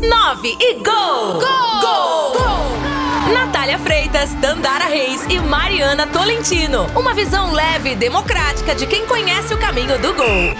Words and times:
9 0.00 0.56
e 0.60 0.74
gol! 0.74 0.84
Gol! 0.84 1.80
Gol! 1.80 2.32
gol! 2.32 3.34
Natália 3.34 3.76
Freitas, 3.80 4.32
Dandara 4.34 4.84
Reis 4.84 5.24
e 5.28 5.40
Mariana 5.40 6.06
Tolentino. 6.06 6.86
Uma 6.96 7.12
visão 7.14 7.52
leve 7.52 7.90
e 7.90 7.96
democrática 7.96 8.76
de 8.76 8.86
quem 8.86 9.04
conhece 9.06 9.52
o 9.52 9.58
caminho 9.58 9.98
do 9.98 10.14
gol. 10.14 10.54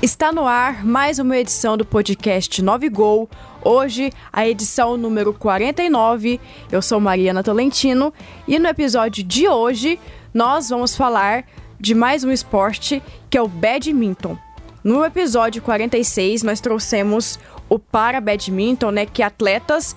Está 0.00 0.32
no 0.32 0.46
ar 0.46 0.82
mais 0.82 1.18
uma 1.18 1.36
edição 1.36 1.76
do 1.76 1.84
podcast 1.84 2.62
9 2.62 2.88
Gol. 2.88 3.28
Hoje, 3.62 4.10
a 4.32 4.48
edição 4.48 4.96
número 4.96 5.34
49. 5.34 6.40
Eu 6.70 6.80
sou 6.80 6.98
Mariana 6.98 7.42
Tolentino 7.42 8.10
e 8.48 8.58
no 8.58 8.68
episódio 8.68 9.22
de 9.22 9.46
hoje 9.46 10.00
nós 10.32 10.70
vamos 10.70 10.96
falar 10.96 11.44
de 11.78 11.94
mais 11.94 12.24
um 12.24 12.32
esporte 12.32 13.02
que 13.28 13.36
é 13.36 13.42
o 13.42 13.48
badminton. 13.48 14.38
No 14.84 15.04
episódio 15.04 15.62
46, 15.62 16.42
nós 16.42 16.60
trouxemos 16.60 17.38
o 17.68 17.78
para 17.78 18.20
badminton, 18.20 18.90
né, 18.90 19.06
que 19.06 19.22
atletas 19.22 19.94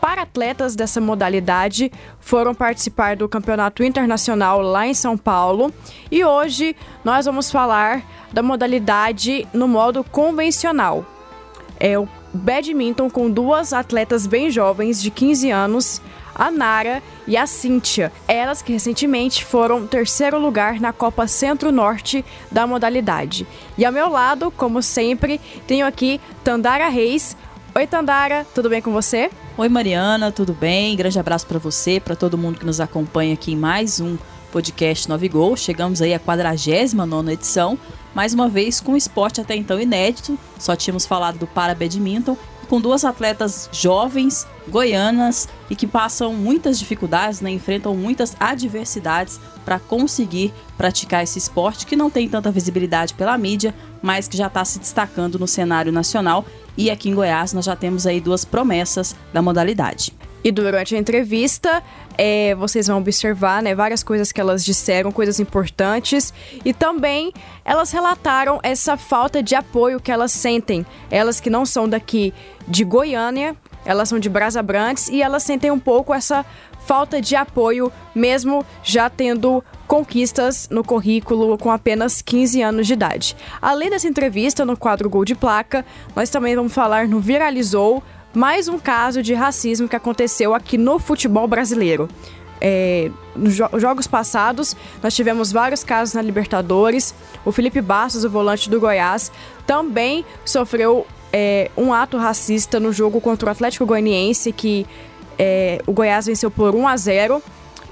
para 0.00 0.22
atletas 0.22 0.74
dessa 0.74 1.00
modalidade 1.00 1.92
foram 2.18 2.52
participar 2.54 3.14
do 3.14 3.28
campeonato 3.28 3.84
internacional 3.84 4.60
lá 4.60 4.84
em 4.84 4.94
São 4.94 5.16
Paulo. 5.16 5.72
E 6.10 6.24
hoje 6.24 6.74
nós 7.04 7.26
vamos 7.26 7.52
falar 7.52 8.02
da 8.32 8.42
modalidade 8.42 9.46
no 9.52 9.68
modo 9.68 10.02
convencional. 10.02 11.06
É 11.78 11.96
o 11.96 12.08
badminton 12.32 13.08
com 13.08 13.30
duas 13.30 13.72
atletas 13.72 14.26
bem 14.26 14.50
jovens 14.50 15.00
de 15.00 15.10
15 15.10 15.50
anos 15.50 16.02
a 16.34 16.50
Nara 16.50 17.02
e 17.26 17.36
a 17.36 17.46
Cíntia. 17.46 18.12
Elas 18.26 18.62
que 18.62 18.72
recentemente 18.72 19.44
foram 19.44 19.86
terceiro 19.86 20.38
lugar 20.38 20.80
na 20.80 20.92
Copa 20.92 21.26
Centro-Norte 21.26 22.24
da 22.50 22.66
modalidade. 22.66 23.46
E 23.76 23.84
ao 23.84 23.92
meu 23.92 24.08
lado, 24.08 24.50
como 24.50 24.82
sempre, 24.82 25.40
tenho 25.66 25.86
aqui 25.86 26.20
Tandara 26.42 26.88
Reis. 26.88 27.36
Oi, 27.74 27.86
Tandara, 27.86 28.46
tudo 28.54 28.68
bem 28.68 28.82
com 28.82 28.92
você? 28.92 29.30
Oi, 29.56 29.68
Mariana, 29.68 30.30
tudo 30.30 30.52
bem? 30.52 30.96
Grande 30.96 31.18
abraço 31.18 31.46
para 31.46 31.58
você, 31.58 32.00
para 32.00 32.16
todo 32.16 32.38
mundo 32.38 32.58
que 32.58 32.66
nos 32.66 32.80
acompanha 32.80 33.34
aqui 33.34 33.52
em 33.52 33.56
mais 33.56 34.00
um 34.00 34.16
podcast 34.50 35.08
9 35.08 35.28
Gol. 35.28 35.56
Chegamos 35.56 36.02
aí 36.02 36.12
à 36.12 36.18
49 36.18 37.32
edição, 37.32 37.78
mais 38.14 38.34
uma 38.34 38.48
vez 38.48 38.80
com 38.80 38.92
um 38.92 38.96
esporte 38.96 39.40
até 39.40 39.56
então 39.56 39.80
inédito. 39.80 40.38
Só 40.58 40.76
tínhamos 40.76 41.06
falado 41.06 41.38
do 41.38 41.46
para 41.46 41.74
badminton 41.74 42.36
com 42.72 42.80
duas 42.80 43.04
atletas 43.04 43.68
jovens, 43.70 44.46
goianas 44.66 45.46
e 45.68 45.76
que 45.76 45.86
passam 45.86 46.32
muitas 46.32 46.78
dificuldades, 46.78 47.42
né, 47.42 47.50
enfrentam 47.50 47.94
muitas 47.94 48.34
adversidades 48.40 49.38
para 49.62 49.78
conseguir 49.78 50.54
praticar 50.78 51.22
esse 51.22 51.38
esporte 51.38 51.84
que 51.84 51.94
não 51.94 52.08
tem 52.08 52.26
tanta 52.30 52.50
visibilidade 52.50 53.12
pela 53.12 53.36
mídia, 53.36 53.74
mas 54.00 54.26
que 54.26 54.38
já 54.38 54.46
está 54.46 54.64
se 54.64 54.78
destacando 54.78 55.38
no 55.38 55.46
cenário 55.46 55.92
nacional. 55.92 56.46
E 56.74 56.90
aqui 56.90 57.10
em 57.10 57.14
Goiás 57.14 57.52
nós 57.52 57.66
já 57.66 57.76
temos 57.76 58.06
aí 58.06 58.22
duas 58.22 58.42
promessas 58.42 59.14
da 59.34 59.42
modalidade. 59.42 60.14
E 60.44 60.50
durante 60.50 60.94
a 60.94 60.98
entrevista, 60.98 61.82
é, 62.18 62.54
vocês 62.54 62.86
vão 62.88 62.98
observar 62.98 63.62
né, 63.62 63.74
várias 63.74 64.02
coisas 64.02 64.32
que 64.32 64.40
elas 64.40 64.64
disseram, 64.64 65.12
coisas 65.12 65.38
importantes. 65.38 66.32
E 66.64 66.72
também 66.72 67.32
elas 67.64 67.92
relataram 67.92 68.58
essa 68.62 68.96
falta 68.96 69.42
de 69.42 69.54
apoio 69.54 70.00
que 70.00 70.10
elas 70.10 70.32
sentem. 70.32 70.84
Elas 71.10 71.40
que 71.40 71.48
não 71.48 71.64
são 71.64 71.88
daqui 71.88 72.34
de 72.66 72.84
Goiânia, 72.84 73.56
elas 73.84 74.08
são 74.08 74.18
de 74.18 74.28
Brasabrantes 74.28 75.08
e 75.08 75.22
elas 75.22 75.42
sentem 75.42 75.70
um 75.70 75.78
pouco 75.78 76.14
essa 76.14 76.44
falta 76.86 77.20
de 77.20 77.36
apoio, 77.36 77.92
mesmo 78.14 78.64
já 78.82 79.08
tendo 79.08 79.62
conquistas 79.86 80.68
no 80.70 80.82
currículo 80.82 81.56
com 81.56 81.70
apenas 81.70 82.22
15 82.22 82.62
anos 82.62 82.86
de 82.86 82.92
idade. 82.94 83.36
Além 83.60 83.90
dessa 83.90 84.08
entrevista 84.08 84.64
no 84.64 84.76
quadro 84.76 85.08
Gol 85.08 85.24
de 85.24 85.34
Placa, 85.34 85.84
nós 86.14 86.30
também 86.30 86.56
vamos 86.56 86.72
falar 86.72 87.06
no 87.06 87.20
Viralizou 87.20 88.02
mais 88.34 88.68
um 88.68 88.78
caso 88.78 89.22
de 89.22 89.34
racismo 89.34 89.88
que 89.88 89.96
aconteceu 89.96 90.54
aqui 90.54 90.78
no 90.78 90.98
futebol 90.98 91.46
brasileiro. 91.46 92.08
É, 92.60 93.10
nos 93.34 93.54
jo 93.54 93.66
jogos 93.76 94.06
passados, 94.06 94.76
nós 95.02 95.14
tivemos 95.14 95.50
vários 95.50 95.82
casos 95.82 96.14
na 96.14 96.22
Libertadores. 96.22 97.14
O 97.44 97.50
Felipe 97.50 97.80
Bastos, 97.80 98.24
o 98.24 98.30
volante 98.30 98.70
do 98.70 98.78
Goiás, 98.78 99.32
também 99.66 100.24
sofreu 100.44 101.06
é, 101.32 101.70
um 101.76 101.92
ato 101.92 102.16
racista 102.16 102.78
no 102.78 102.92
jogo 102.92 103.20
contra 103.20 103.48
o 103.48 103.52
Atlético 103.52 103.84
Goianiense, 103.84 104.52
que 104.52 104.86
é, 105.38 105.82
o 105.86 105.92
Goiás 105.92 106.26
venceu 106.26 106.50
por 106.50 106.74
1 106.74 106.86
a 106.86 106.96
0. 106.96 107.42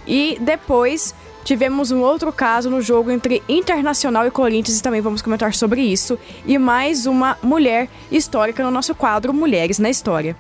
E 0.07 0.39
depois 0.41 1.15
Tivemos 1.45 1.91
um 1.91 2.01
outro 2.01 2.33
caso 2.33 2.71
no 2.71 2.81
jogo 2.81 3.11
entre 3.11 3.43
Internacional 3.49 4.27
e 4.27 4.31
Corinthians 4.31 4.79
e 4.79 4.83
também 4.83 5.01
vamos 5.01 5.23
comentar 5.23 5.55
sobre 5.55 5.81
isso. 5.81 6.19
E 6.47 6.59
mais 6.59 7.07
uma 7.07 7.39
mulher 7.43 7.89
histórica 8.11 8.63
no 8.63 8.71
nosso 8.71 8.95
quadro 8.95 9.33
Mulheres 9.33 9.79
na 9.79 9.91
História. 9.91 10.37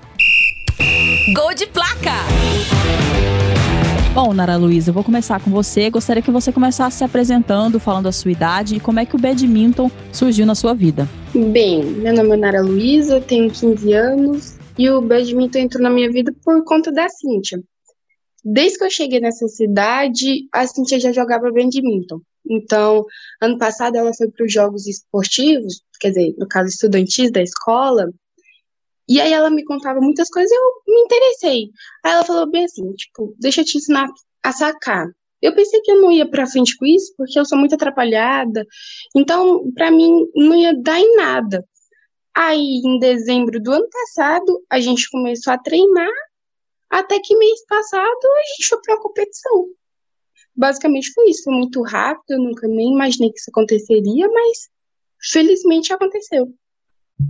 Gol 1.34 1.54
de 1.54 1.66
placa! 1.66 2.14
Bom, 4.12 4.34
Nara 4.34 4.56
Luísa, 4.56 4.90
eu 4.90 4.94
vou 4.94 5.04
começar 5.04 5.40
com 5.40 5.50
você. 5.50 5.88
Gostaria 5.88 6.20
que 6.20 6.32
você 6.32 6.50
começasse 6.50 6.98
se 6.98 7.04
apresentando, 7.04 7.78
falando 7.78 8.08
a 8.08 8.12
sua 8.12 8.32
idade 8.32 8.74
e 8.74 8.80
como 8.80 8.98
é 8.98 9.06
que 9.06 9.14
o 9.14 9.18
badminton 9.18 9.88
surgiu 10.12 10.44
na 10.44 10.56
sua 10.56 10.74
vida. 10.74 11.08
Bem, 11.32 11.84
meu 11.84 12.12
nome 12.12 12.32
é 12.32 12.36
Nara 12.36 12.60
Luísa, 12.60 13.20
tenho 13.20 13.48
15 13.50 13.92
anos 13.92 14.58
e 14.76 14.90
o 14.90 15.00
badminton 15.00 15.60
entrou 15.60 15.82
na 15.82 15.90
minha 15.90 16.10
vida 16.10 16.34
por 16.44 16.64
conta 16.64 16.90
da 16.90 17.08
Cíntia. 17.08 17.62
Desde 18.44 18.78
que 18.78 18.84
eu 18.84 18.90
cheguei 18.90 19.20
nessa 19.20 19.46
cidade, 19.48 20.48
a 20.52 20.66
Cintia 20.66 20.98
já 20.98 21.12
jogava 21.12 21.50
badminton. 21.50 22.20
Então, 22.48 23.04
ano 23.40 23.58
passado 23.58 23.96
ela 23.96 24.14
foi 24.14 24.28
para 24.30 24.46
os 24.46 24.52
jogos 24.52 24.86
esportivos, 24.86 25.82
quer 26.00 26.08
dizer, 26.08 26.34
no 26.38 26.48
caso 26.48 26.68
estudantis 26.68 27.30
da 27.30 27.42
escola, 27.42 28.10
e 29.08 29.20
aí 29.20 29.32
ela 29.32 29.50
me 29.50 29.64
contava 29.64 30.00
muitas 30.00 30.28
coisas 30.30 30.50
e 30.50 30.54
eu 30.54 30.72
me 30.86 31.00
interessei. 31.02 31.70
Aí 32.04 32.12
ela 32.12 32.24
falou 32.24 32.48
bem 32.48 32.64
assim, 32.64 32.92
tipo, 32.94 33.34
deixa 33.38 33.60
eu 33.60 33.64
te 33.64 33.76
ensinar 33.76 34.08
a 34.42 34.52
sacar. 34.52 35.08
Eu 35.42 35.54
pensei 35.54 35.80
que 35.80 35.90
eu 35.90 36.00
não 36.00 36.12
ia 36.12 36.28
para 36.28 36.46
frente 36.46 36.76
com 36.76 36.86
isso, 36.86 37.12
porque 37.16 37.38
eu 37.38 37.44
sou 37.44 37.58
muito 37.58 37.74
atrapalhada. 37.74 38.64
Então, 39.16 39.70
para 39.72 39.90
mim, 39.90 40.26
não 40.34 40.54
ia 40.54 40.74
dar 40.80 41.00
em 41.00 41.16
nada. 41.16 41.64
Aí, 42.36 42.80
em 42.84 42.98
dezembro 42.98 43.60
do 43.60 43.72
ano 43.72 43.88
passado, 43.90 44.62
a 44.70 44.78
gente 44.78 45.10
começou 45.10 45.52
a 45.52 45.58
treinar 45.58 46.12
até 46.90 47.18
que 47.20 47.36
mês 47.36 47.64
passado 47.66 48.02
a 48.02 48.42
gente 48.52 48.68
foi 48.68 48.80
para 48.82 48.94
uma 48.96 49.02
competição. 49.02 49.66
Basicamente 50.54 51.12
foi 51.12 51.30
isso, 51.30 51.44
foi 51.44 51.54
muito 51.54 51.80
rápido, 51.82 52.32
eu 52.32 52.38
nunca 52.38 52.66
nem 52.66 52.92
imaginei 52.92 53.30
que 53.30 53.38
isso 53.38 53.50
aconteceria, 53.50 54.28
mas 54.28 54.68
felizmente 55.30 55.92
aconteceu. 55.92 56.52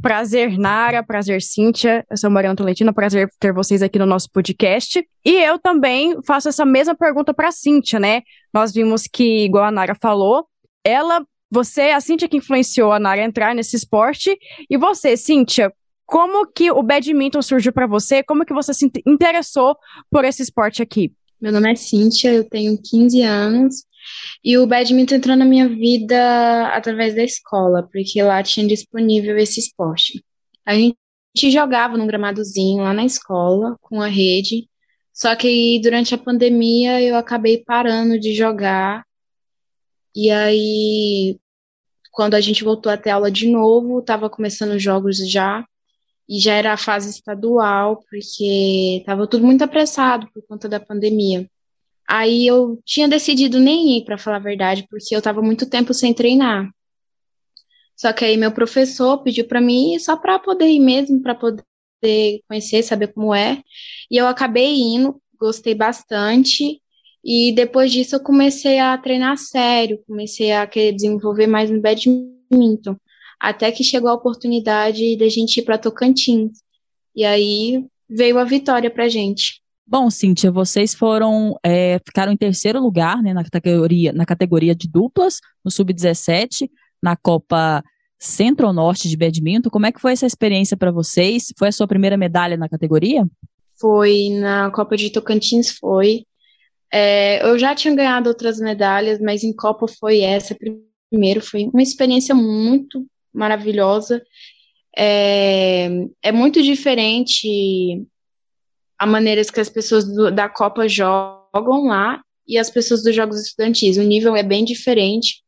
Prazer, 0.00 0.56
Nara, 0.56 1.02
prazer, 1.02 1.42
Cíntia. 1.42 2.06
Eu 2.08 2.16
sou 2.16 2.30
Mariana 2.30 2.56
Tolentino, 2.56 2.94
prazer 2.94 3.28
ter 3.38 3.52
vocês 3.52 3.82
aqui 3.82 3.98
no 3.98 4.06
nosso 4.06 4.30
podcast. 4.30 5.04
E 5.24 5.32
eu 5.32 5.58
também 5.58 6.16
faço 6.24 6.48
essa 6.48 6.64
mesma 6.64 6.94
pergunta 6.94 7.34
para 7.34 7.48
a 7.48 7.52
Cíntia, 7.52 7.98
né? 7.98 8.22
Nós 8.54 8.72
vimos 8.72 9.02
que, 9.12 9.44
igual 9.44 9.64
a 9.64 9.70
Nara 9.70 9.94
falou, 10.00 10.46
ela, 10.84 11.26
você, 11.50 11.90
a 11.90 12.00
Cíntia 12.00 12.28
que 12.28 12.36
influenciou 12.36 12.92
a 12.92 13.00
Nara 13.00 13.20
a 13.20 13.24
entrar 13.24 13.54
nesse 13.54 13.76
esporte. 13.76 14.38
E 14.70 14.78
você, 14.78 15.16
Cíntia, 15.16 15.72
como 16.10 16.44
que 16.44 16.72
o 16.72 16.82
badminton 16.82 17.40
surgiu 17.40 17.72
para 17.72 17.86
você? 17.86 18.20
Como 18.20 18.44
que 18.44 18.52
você 18.52 18.74
se 18.74 18.90
interessou 19.06 19.76
por 20.10 20.24
esse 20.24 20.42
esporte 20.42 20.82
aqui? 20.82 21.12
Meu 21.40 21.52
nome 21.52 21.70
é 21.70 21.76
Cíntia, 21.76 22.32
eu 22.32 22.42
tenho 22.42 22.76
15 22.82 23.22
anos 23.22 23.84
e 24.44 24.58
o 24.58 24.66
badminton 24.66 25.14
entrou 25.14 25.36
na 25.36 25.44
minha 25.44 25.68
vida 25.68 26.66
através 26.74 27.14
da 27.14 27.22
escola, 27.22 27.88
porque 27.92 28.20
lá 28.24 28.42
tinha 28.42 28.66
disponível 28.66 29.38
esse 29.38 29.60
esporte. 29.60 30.24
A 30.66 30.74
gente 30.74 30.96
jogava 31.52 31.96
num 31.96 32.08
gramadozinho 32.08 32.82
lá 32.82 32.92
na 32.92 33.04
escola 33.04 33.76
com 33.80 34.02
a 34.02 34.08
rede, 34.08 34.68
só 35.14 35.36
que 35.36 35.80
durante 35.80 36.12
a 36.12 36.18
pandemia 36.18 37.00
eu 37.00 37.14
acabei 37.14 37.62
parando 37.64 38.18
de 38.18 38.34
jogar. 38.34 39.06
E 40.12 40.28
aí, 40.28 41.38
quando 42.10 42.34
a 42.34 42.40
gente 42.40 42.64
voltou 42.64 42.90
até 42.90 43.10
aula 43.10 43.30
de 43.30 43.48
novo, 43.48 44.00
estava 44.00 44.28
começando 44.28 44.72
os 44.72 44.82
jogos 44.82 45.16
já 45.30 45.64
e 46.30 46.38
já 46.38 46.54
era 46.54 46.72
a 46.72 46.76
fase 46.76 47.10
estadual, 47.10 48.04
porque 48.08 48.98
estava 49.00 49.26
tudo 49.26 49.44
muito 49.44 49.64
apressado 49.64 50.28
por 50.32 50.40
conta 50.46 50.68
da 50.68 50.78
pandemia. 50.78 51.50
Aí 52.08 52.46
eu 52.46 52.80
tinha 52.84 53.08
decidido 53.08 53.58
nem 53.58 53.98
ir, 53.98 54.04
para 54.04 54.16
falar 54.16 54.36
a 54.36 54.40
verdade, 54.40 54.86
porque 54.88 55.12
eu 55.12 55.18
estava 55.18 55.42
muito 55.42 55.68
tempo 55.68 55.92
sem 55.92 56.14
treinar. 56.14 56.70
Só 57.96 58.12
que 58.12 58.24
aí 58.24 58.36
meu 58.36 58.52
professor 58.52 59.18
pediu 59.24 59.44
para 59.48 59.60
mim 59.60 59.94
ir 59.94 60.00
só 60.00 60.16
para 60.16 60.38
poder 60.38 60.68
ir 60.68 60.78
mesmo, 60.78 61.20
para 61.20 61.34
poder 61.34 61.64
conhecer, 62.46 62.84
saber 62.84 63.08
como 63.08 63.34
é. 63.34 63.60
E 64.08 64.16
eu 64.16 64.28
acabei 64.28 64.78
indo, 64.78 65.20
gostei 65.36 65.74
bastante. 65.74 66.80
E 67.24 67.50
depois 67.52 67.90
disso 67.90 68.14
eu 68.14 68.20
comecei 68.22 68.78
a 68.78 68.96
treinar 68.96 69.36
sério, 69.36 70.00
comecei 70.06 70.52
a 70.52 70.64
querer 70.64 70.92
desenvolver 70.92 71.48
mais 71.48 71.70
no 71.70 71.80
badminton 71.80 72.96
até 73.40 73.72
que 73.72 73.82
chegou 73.82 74.10
a 74.10 74.14
oportunidade 74.14 75.16
da 75.16 75.28
gente 75.28 75.58
ir 75.58 75.62
para 75.62 75.78
Tocantins. 75.78 76.58
E 77.16 77.24
aí 77.24 77.84
veio 78.08 78.38
a 78.38 78.44
vitória 78.44 78.90
para 78.90 79.08
gente. 79.08 79.62
Bom, 79.86 80.08
Cíntia, 80.10 80.52
vocês 80.52 80.94
foram 80.94 81.58
é, 81.64 81.98
ficaram 82.06 82.30
em 82.30 82.36
terceiro 82.36 82.80
lugar 82.80 83.20
né, 83.22 83.32
na, 83.32 83.42
categoria, 83.42 84.12
na 84.12 84.24
categoria 84.24 84.74
de 84.74 84.88
duplas, 84.88 85.38
no 85.64 85.70
Sub-17, 85.70 86.68
na 87.02 87.16
Copa 87.16 87.82
Centro-Norte 88.16 89.08
de 89.08 89.16
Badminton. 89.16 89.70
Como 89.70 89.86
é 89.86 89.90
que 89.90 90.00
foi 90.00 90.12
essa 90.12 90.26
experiência 90.26 90.76
para 90.76 90.92
vocês? 90.92 91.52
Foi 91.58 91.68
a 91.68 91.72
sua 91.72 91.88
primeira 91.88 92.16
medalha 92.16 92.56
na 92.56 92.68
categoria? 92.68 93.26
Foi, 93.80 94.28
na 94.38 94.70
Copa 94.70 94.96
de 94.96 95.10
Tocantins 95.10 95.70
foi. 95.70 96.24
É, 96.92 97.44
eu 97.44 97.58
já 97.58 97.74
tinha 97.74 97.94
ganhado 97.94 98.28
outras 98.28 98.58
medalhas, 98.58 99.18
mas 99.20 99.42
em 99.42 99.52
Copa 99.52 99.86
foi 99.88 100.20
essa 100.20 100.54
primeiro. 101.10 101.40
Foi 101.40 101.64
uma 101.72 101.82
experiência 101.82 102.34
muito 102.34 103.04
maravilhosa. 103.32 104.22
É, 104.96 105.88
é 106.22 106.32
muito 106.32 106.62
diferente 106.62 108.04
a 108.98 109.06
maneira 109.06 109.42
que 109.44 109.60
as 109.60 109.68
pessoas 109.68 110.04
do, 110.04 110.30
da 110.30 110.48
Copa 110.48 110.88
jogam 110.88 111.86
lá 111.86 112.22
e 112.46 112.58
as 112.58 112.68
pessoas 112.68 113.02
dos 113.02 113.14
Jogos 113.14 113.40
Estudantis. 113.40 113.96
O 113.96 114.02
nível 114.02 114.36
é 114.36 114.42
bem 114.42 114.64
diferente. 114.64 115.42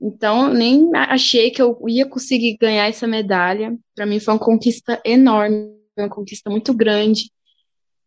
Então, 0.00 0.52
nem 0.52 0.90
achei 0.94 1.50
que 1.50 1.62
eu 1.62 1.78
ia 1.88 2.06
conseguir 2.06 2.56
ganhar 2.60 2.88
essa 2.88 3.06
medalha. 3.06 3.76
Para 3.94 4.06
mim 4.06 4.20
foi 4.20 4.34
uma 4.34 4.40
conquista 4.40 5.00
enorme, 5.04 5.72
uma 5.96 6.08
conquista 6.08 6.50
muito 6.50 6.74
grande. 6.74 7.30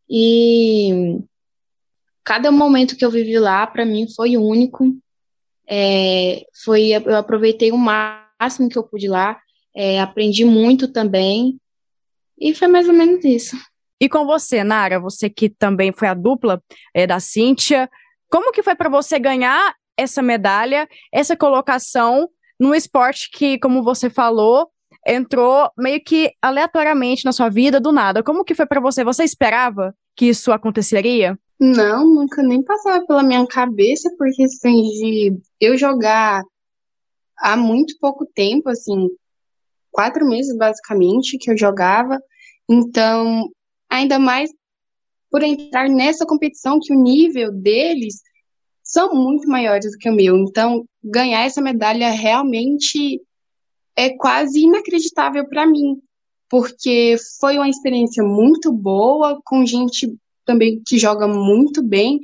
E 0.10 1.20
cada 2.24 2.52
momento 2.52 2.96
que 2.96 3.04
eu 3.04 3.12
vivi 3.12 3.40
lá, 3.40 3.66
para 3.66 3.86
mim, 3.86 4.08
foi 4.16 4.38
único. 4.38 4.96
É, 5.68 6.46
foi, 6.64 6.90
eu 6.90 7.16
aproveitei 7.16 7.72
o 7.72 7.78
máximo 7.78 8.27
que 8.70 8.78
eu 8.78 8.84
pude 8.84 9.08
lá, 9.08 9.40
é, 9.76 10.00
aprendi 10.00 10.46
muito 10.46 10.88
também, 10.88 11.60
e 12.40 12.54
foi 12.54 12.68
mais 12.68 12.88
ou 12.88 12.94
menos 12.94 13.24
isso. 13.24 13.56
E 14.00 14.08
com 14.08 14.26
você, 14.26 14.64
Nara, 14.64 15.00
você 15.00 15.30
que 15.30 15.50
também 15.50 15.92
foi 15.92 16.08
a 16.08 16.14
dupla 16.14 16.62
é, 16.94 17.08
da 17.08 17.20
Cíntia, 17.20 17.90
como 18.30 18.52
que 18.52 18.62
foi 18.62 18.76
para 18.76 18.90
você 18.90 19.18
ganhar 19.18 19.74
essa 19.98 20.22
medalha, 20.22 20.88
essa 21.12 21.36
colocação 21.36 22.30
num 22.60 22.76
esporte 22.76 23.30
que, 23.32 23.58
como 23.58 23.84
você 23.84 24.10
falou, 24.10 24.70
entrou 25.06 25.70
meio 25.78 26.04
que 26.04 26.32
aleatoriamente 26.42 27.26
na 27.26 27.32
sua 27.32 27.50
vida, 27.50 27.80
do 27.80 27.92
nada. 27.92 28.22
Como 28.22 28.44
que 28.44 28.54
foi 28.54 28.66
para 28.66 28.82
você? 28.82 29.04
Você 29.04 29.24
esperava 29.24 29.96
que 30.16 30.26
isso 30.26 30.52
aconteceria? 30.52 31.38
Não, 31.60 32.06
nunca 32.06 32.44
nem 32.44 32.62
passava 32.62 33.06
pela 33.06 33.24
minha 33.24 33.46
cabeça, 33.48 34.14
porque 34.18 34.44
assim, 34.44 34.82
de 34.84 35.40
eu 35.60 35.76
jogar 35.78 36.44
há 37.40 37.56
muito 37.56 37.96
pouco 38.00 38.26
tempo, 38.26 38.70
assim, 38.70 39.10
quatro 39.92 40.26
meses 40.28 40.56
basicamente 40.58 41.38
que 41.38 41.52
eu 41.52 41.58
jogava, 41.58 42.20
então, 42.70 43.50
ainda 43.90 44.20
mais 44.20 44.52
por 45.30 45.44
entrar 45.44 45.90
nessa 45.90 46.26
competição 46.26 46.80
que 46.82 46.94
o 46.94 47.02
nível 47.02 47.52
deles 47.52 48.22
são 48.84 49.14
muito 49.14 49.48
maiores 49.50 49.92
do 49.92 49.98
que 49.98 50.10
o 50.10 50.16
meu, 50.16 50.38
então 50.38 50.86
ganhar 51.04 51.46
essa 51.46 51.62
medalha 51.62 52.10
realmente 52.10 53.22
é 53.96 54.10
quase 54.16 54.62
inacreditável 54.62 55.48
para 55.50 55.66
mim, 55.66 55.98
porque 56.50 57.18
foi 57.40 57.58
uma 57.58 57.68
experiência 57.68 58.24
muito 58.24 58.72
boa, 58.72 59.42
com 59.44 59.66
gente 59.66 60.16
também 60.46 60.82
que 60.88 60.98
joga 60.98 61.28
muito 61.28 61.84
bem, 61.84 62.20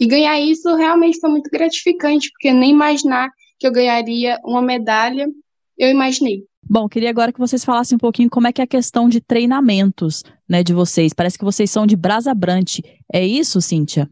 e 0.00 0.06
ganhar 0.06 0.40
isso 0.40 0.74
realmente 0.74 1.20
foi 1.20 1.30
muito 1.30 1.48
gratificante, 1.50 2.30
porque 2.32 2.52
nem 2.52 2.70
imaginar 2.70 3.30
que 3.58 3.66
eu 3.66 3.72
ganharia 3.72 4.38
uma 4.44 4.62
medalha, 4.62 5.28
eu 5.76 5.88
imaginei. 5.88 6.44
Bom, 6.62 6.88
queria 6.88 7.10
agora 7.10 7.32
que 7.32 7.38
vocês 7.38 7.64
falassem 7.64 7.96
um 7.96 7.98
pouquinho 7.98 8.28
como 8.28 8.46
é 8.46 8.52
que 8.52 8.60
é 8.60 8.64
a 8.64 8.68
questão 8.68 9.08
de 9.08 9.20
treinamentos, 9.20 10.22
né, 10.48 10.62
de 10.62 10.74
vocês. 10.74 11.14
Parece 11.14 11.38
que 11.38 11.44
vocês 11.44 11.70
são 11.70 11.86
de 11.86 11.96
Brasa 11.96 12.34
Brante. 12.34 12.82
É 13.12 13.24
isso, 13.26 13.60
Cíntia? 13.60 14.08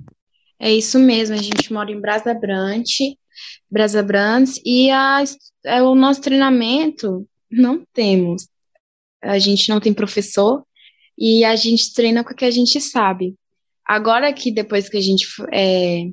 É 0.59 0.73
isso 0.73 0.99
mesmo, 0.99 1.35
a 1.35 1.43
gente 1.43 1.71
mora 1.73 1.91
em 1.91 2.01
Brasa 2.01 2.33
Brante, 2.33 3.19
Brasa 3.71 4.03
Brantes, 4.03 4.59
e 4.65 4.91
a, 4.91 5.23
é, 5.65 5.83
o 5.83 5.95
nosso 5.95 6.23
treinamento 6.23 7.29
não 7.51 7.85
temos. 7.93 8.49
A 9.23 9.39
gente 9.39 9.69
não 9.69 9.81
tem 9.81 9.93
professor 9.93 10.65
e 11.19 11.45
a 11.45 11.55
gente 11.57 11.93
treina 11.93 12.25
com 12.25 12.33
o 12.33 12.37
que 12.37 12.45
a 12.45 12.51
gente 12.51 12.81
sabe. 12.81 13.35
Agora 13.85 14.33
que 14.33 14.51
depois 14.51 14.89
que 14.89 14.97
a 14.97 15.01
gente 15.01 15.27
é, 15.53 16.07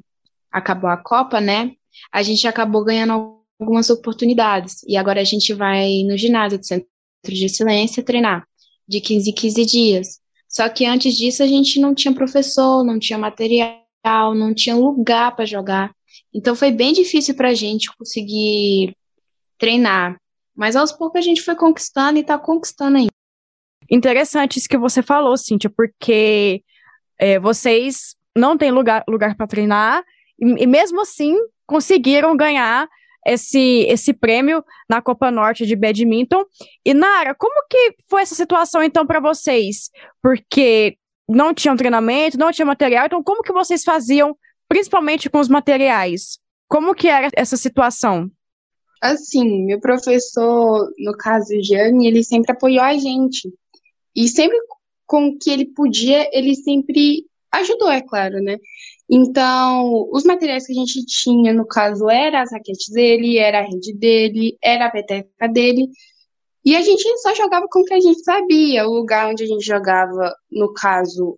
acabou 0.51 0.89
a 0.89 0.97
Copa, 0.97 1.39
né, 1.39 1.71
a 2.11 2.23
gente 2.23 2.47
acabou 2.47 2.83
ganhando 2.83 3.39
algumas 3.59 3.89
oportunidades. 3.89 4.83
E 4.87 4.97
agora 4.97 5.21
a 5.21 5.23
gente 5.23 5.53
vai 5.53 6.03
no 6.03 6.17
ginásio 6.17 6.59
do 6.59 6.65
Centro 6.65 6.87
de 7.25 7.45
Excelência 7.45 8.03
treinar 8.03 8.45
de 8.87 8.99
15 8.99 9.29
em 9.29 9.33
15 9.33 9.65
dias. 9.65 10.19
Só 10.47 10.67
que 10.69 10.85
antes 10.85 11.15
disso 11.15 11.41
a 11.41 11.47
gente 11.47 11.79
não 11.79 11.95
tinha 11.95 12.13
professor, 12.13 12.83
não 12.83 12.99
tinha 12.99 13.17
material, 13.17 14.35
não 14.35 14.53
tinha 14.53 14.75
lugar 14.75 15.35
para 15.35 15.45
jogar. 15.45 15.91
Então 16.33 16.55
foi 16.55 16.71
bem 16.71 16.93
difícil 16.93 17.35
para 17.35 17.49
a 17.49 17.53
gente 17.53 17.91
conseguir 17.95 18.95
treinar. 19.57 20.17
Mas 20.55 20.75
aos 20.75 20.91
poucos 20.91 21.19
a 21.19 21.23
gente 21.23 21.41
foi 21.41 21.55
conquistando 21.55 22.17
e 22.17 22.21
está 22.21 22.37
conquistando 22.37 22.97
ainda. 22.97 23.11
Interessante 23.89 24.57
isso 24.57 24.69
que 24.69 24.77
você 24.77 25.01
falou, 25.01 25.35
Cíntia, 25.37 25.69
porque 25.69 26.63
é, 27.19 27.39
vocês 27.39 28.15
não 28.35 28.57
têm 28.57 28.71
lugar, 28.71 29.03
lugar 29.07 29.35
para 29.35 29.47
treinar 29.47 30.03
e, 30.39 30.63
e, 30.63 30.67
mesmo 30.67 31.01
assim 31.01 31.35
conseguiram 31.65 32.35
ganhar 32.35 32.87
esse, 33.25 33.85
esse 33.87 34.13
prêmio 34.13 34.63
na 34.89 35.01
Copa 35.01 35.31
Norte 35.31 35.65
de 35.65 35.75
Badminton. 35.75 36.43
E 36.85 36.93
Nara, 36.93 37.33
como 37.35 37.65
que 37.69 37.95
foi 38.09 38.21
essa 38.21 38.35
situação 38.35 38.83
então 38.83 39.05
para 39.05 39.19
vocês? 39.19 39.89
Porque 40.21 40.97
não 41.27 41.53
tinham 41.53 41.75
treinamento, 41.75 42.37
não 42.37 42.51
tinha 42.51 42.65
material, 42.65 43.05
então 43.05 43.23
como 43.23 43.43
que 43.43 43.53
vocês 43.53 43.83
faziam, 43.83 44.35
principalmente 44.67 45.29
com 45.29 45.39
os 45.39 45.47
materiais? 45.47 46.37
Como 46.67 46.93
que 46.93 47.07
era 47.07 47.29
essa 47.35 47.55
situação? 47.55 48.29
Assim, 49.01 49.65
meu 49.65 49.79
professor, 49.79 50.89
no 50.97 51.15
caso 51.17 51.53
Jane, 51.61 52.07
ele 52.07 52.23
sempre 52.23 52.51
apoiou 52.51 52.83
a 52.83 52.97
gente. 52.97 53.53
E 54.15 54.27
sempre 54.27 54.57
com 55.05 55.27
o 55.27 55.37
que 55.37 55.49
ele 55.49 55.65
podia, 55.65 56.29
ele 56.31 56.55
sempre 56.55 57.25
ajudou, 57.51 57.91
é 57.91 58.01
claro, 58.01 58.41
né? 58.41 58.57
Então, 59.15 60.09
os 60.11 60.23
materiais 60.23 60.65
que 60.65 60.71
a 60.71 60.75
gente 60.75 61.05
tinha, 61.05 61.53
no 61.53 61.67
caso, 61.67 62.09
era 62.09 62.41
as 62.41 62.51
raquetes 62.51 62.89
dele, 62.89 63.37
era 63.37 63.59
a 63.59 63.61
rede 63.61 63.93
dele, 63.93 64.57
era 64.59 64.87
a 64.87 64.89
peteca 64.89 65.47
dele. 65.47 65.87
E 66.65 66.75
a 66.75 66.81
gente 66.81 67.03
só 67.19 67.35
jogava 67.35 67.67
com 67.69 67.81
o 67.81 67.85
que 67.85 67.93
a 67.93 67.99
gente 67.99 68.23
sabia. 68.23 68.87
O 68.87 68.91
lugar 68.91 69.29
onde 69.29 69.43
a 69.43 69.45
gente 69.45 69.63
jogava, 69.63 70.33
no 70.51 70.73
caso, 70.73 71.37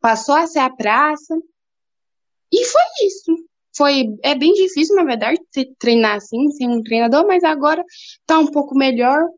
passou 0.00 0.34
a 0.34 0.46
ser 0.46 0.60
a 0.60 0.70
praça. 0.70 1.36
E 2.50 2.64
foi 2.64 2.82
isso. 3.06 3.36
Foi, 3.76 4.06
é 4.22 4.34
bem 4.34 4.54
difícil, 4.54 4.96
na 4.96 5.04
verdade, 5.04 5.38
treinar 5.78 6.16
assim, 6.16 6.50
sem 6.52 6.70
um 6.70 6.82
treinador, 6.82 7.26
mas 7.26 7.44
agora 7.44 7.84
tá 8.24 8.38
um 8.38 8.46
pouco 8.46 8.74
melhor, 8.74 9.28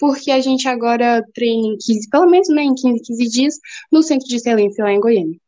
porque 0.00 0.32
a 0.32 0.40
gente 0.40 0.66
agora 0.66 1.24
treina 1.32 1.68
em 1.68 1.76
15, 1.78 2.08
pelo 2.10 2.28
menos 2.28 2.48
né, 2.48 2.62
em 2.64 2.74
15, 2.74 3.02
15 3.04 3.28
dias, 3.28 3.54
no 3.92 4.02
Centro 4.02 4.26
de 4.26 4.34
Excelência 4.34 4.82
lá 4.82 4.90
em 4.90 4.98
Goiânia. 4.98 5.38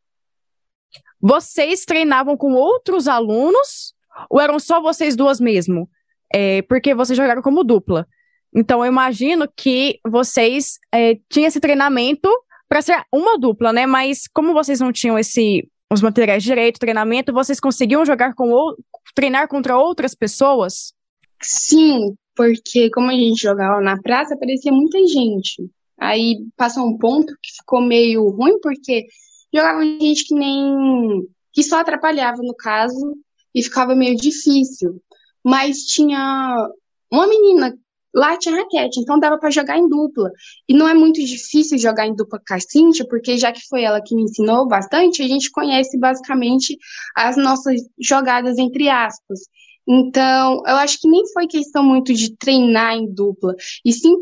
Vocês 1.21 1.85
treinavam 1.85 2.37
com 2.37 2.53
outros 2.53 3.09
alunos 3.09 3.95
ou 4.29 4.41
eram 4.41 4.59
só 4.59 4.81
vocês 4.81 5.15
duas 5.15 5.41
mesmo? 5.41 5.89
É, 6.33 6.63
porque 6.63 6.95
vocês 6.95 7.17
jogaram 7.17 7.43
como 7.43 7.65
dupla. 7.65 8.07
Então, 8.55 8.85
eu 8.85 8.91
imagino 8.91 9.49
que 9.55 10.01
vocês 10.07 10.79
é, 10.93 11.19
tinham 11.29 11.47
esse 11.47 11.61
treinamento 11.61 12.29
para 12.69 12.83
ser 12.83 13.03
uma 13.13 13.39
dupla, 13.39 13.73
né? 13.73 13.87
Mas 13.87 14.27
como 14.33 14.53
vocês 14.53 14.81
não 14.81 14.93
tinham 14.93 15.19
esse 15.19 15.69
os 15.93 16.01
materiais 16.01 16.45
direito, 16.45 16.79
treinamento, 16.79 17.33
vocês 17.33 17.59
conseguiam 17.59 18.07
jogar 18.07 18.33
com 18.35 18.51
ou 18.51 18.77
treinar 19.13 19.49
contra 19.49 19.77
outras 19.77 20.15
pessoas? 20.15 20.95
Sim, 21.43 22.15
porque 22.37 22.89
como 22.91 23.11
a 23.11 23.15
gente 23.15 23.43
jogava 23.43 23.81
na 23.81 24.01
praça, 24.01 24.35
aparecia 24.35 24.71
muita 24.71 25.05
gente. 25.07 25.69
Aí 25.99 26.39
passou 26.57 26.87
um 26.87 26.97
ponto 26.97 27.35
que 27.43 27.57
ficou 27.57 27.81
meio 27.81 28.29
ruim, 28.31 28.61
porque 28.61 29.07
jogava 29.55 29.85
gente 29.85 30.25
que 30.27 30.35
nem. 30.35 31.27
que 31.53 31.63
só 31.63 31.81
atrapalhava, 31.81 32.43
no 32.43 32.55
caso, 32.55 33.17
e 33.55 33.63
ficava 33.63 33.95
meio 33.95 34.17
difícil. 34.17 35.03
Mas 35.45 35.85
tinha 35.85 36.69
uma 37.11 37.27
menina 37.27 37.77
lá 38.15 38.37
tinha 38.37 38.57
raquete, 38.57 39.01
então 39.01 39.19
dava 39.19 39.39
para 39.39 39.51
jogar 39.51 39.79
em 39.79 39.89
dupla. 39.89 40.31
E 40.69 40.75
não 40.75 40.89
é 40.89 40.95
muito 40.95 41.25
difícil 41.25 41.79
jogar 41.79 42.07
em 42.07 42.15
dupla 42.15 42.41
com 42.47 42.55
a 42.55 42.61
Cíntia, 42.61 43.07
porque 43.09 43.39
já 43.39 43.53
que 43.53 43.67
foi 43.69 43.83
ela 43.83 44.03
que 44.03 44.15
me 44.15 44.23
ensinou 44.23 44.67
bastante, 44.67 45.23
a 45.23 45.29
gente 45.29 45.51
conhece 45.51 45.99
basicamente 45.99 46.77
as 47.17 47.37
nossas 47.37 47.81
jogadas 47.99 48.59
entre 48.59 48.89
aspas. 48.89 49.41
Então, 49.89 50.63
eu 50.67 50.77
acho 50.77 51.01
que 51.01 51.09
nem 51.09 51.27
foi 51.33 51.47
questão 51.47 51.83
muito 51.83 52.13
de 52.13 52.37
treinar 52.37 52.95
em 52.95 53.13
dupla, 53.13 53.55
e 53.85 53.93
sim 53.93 54.15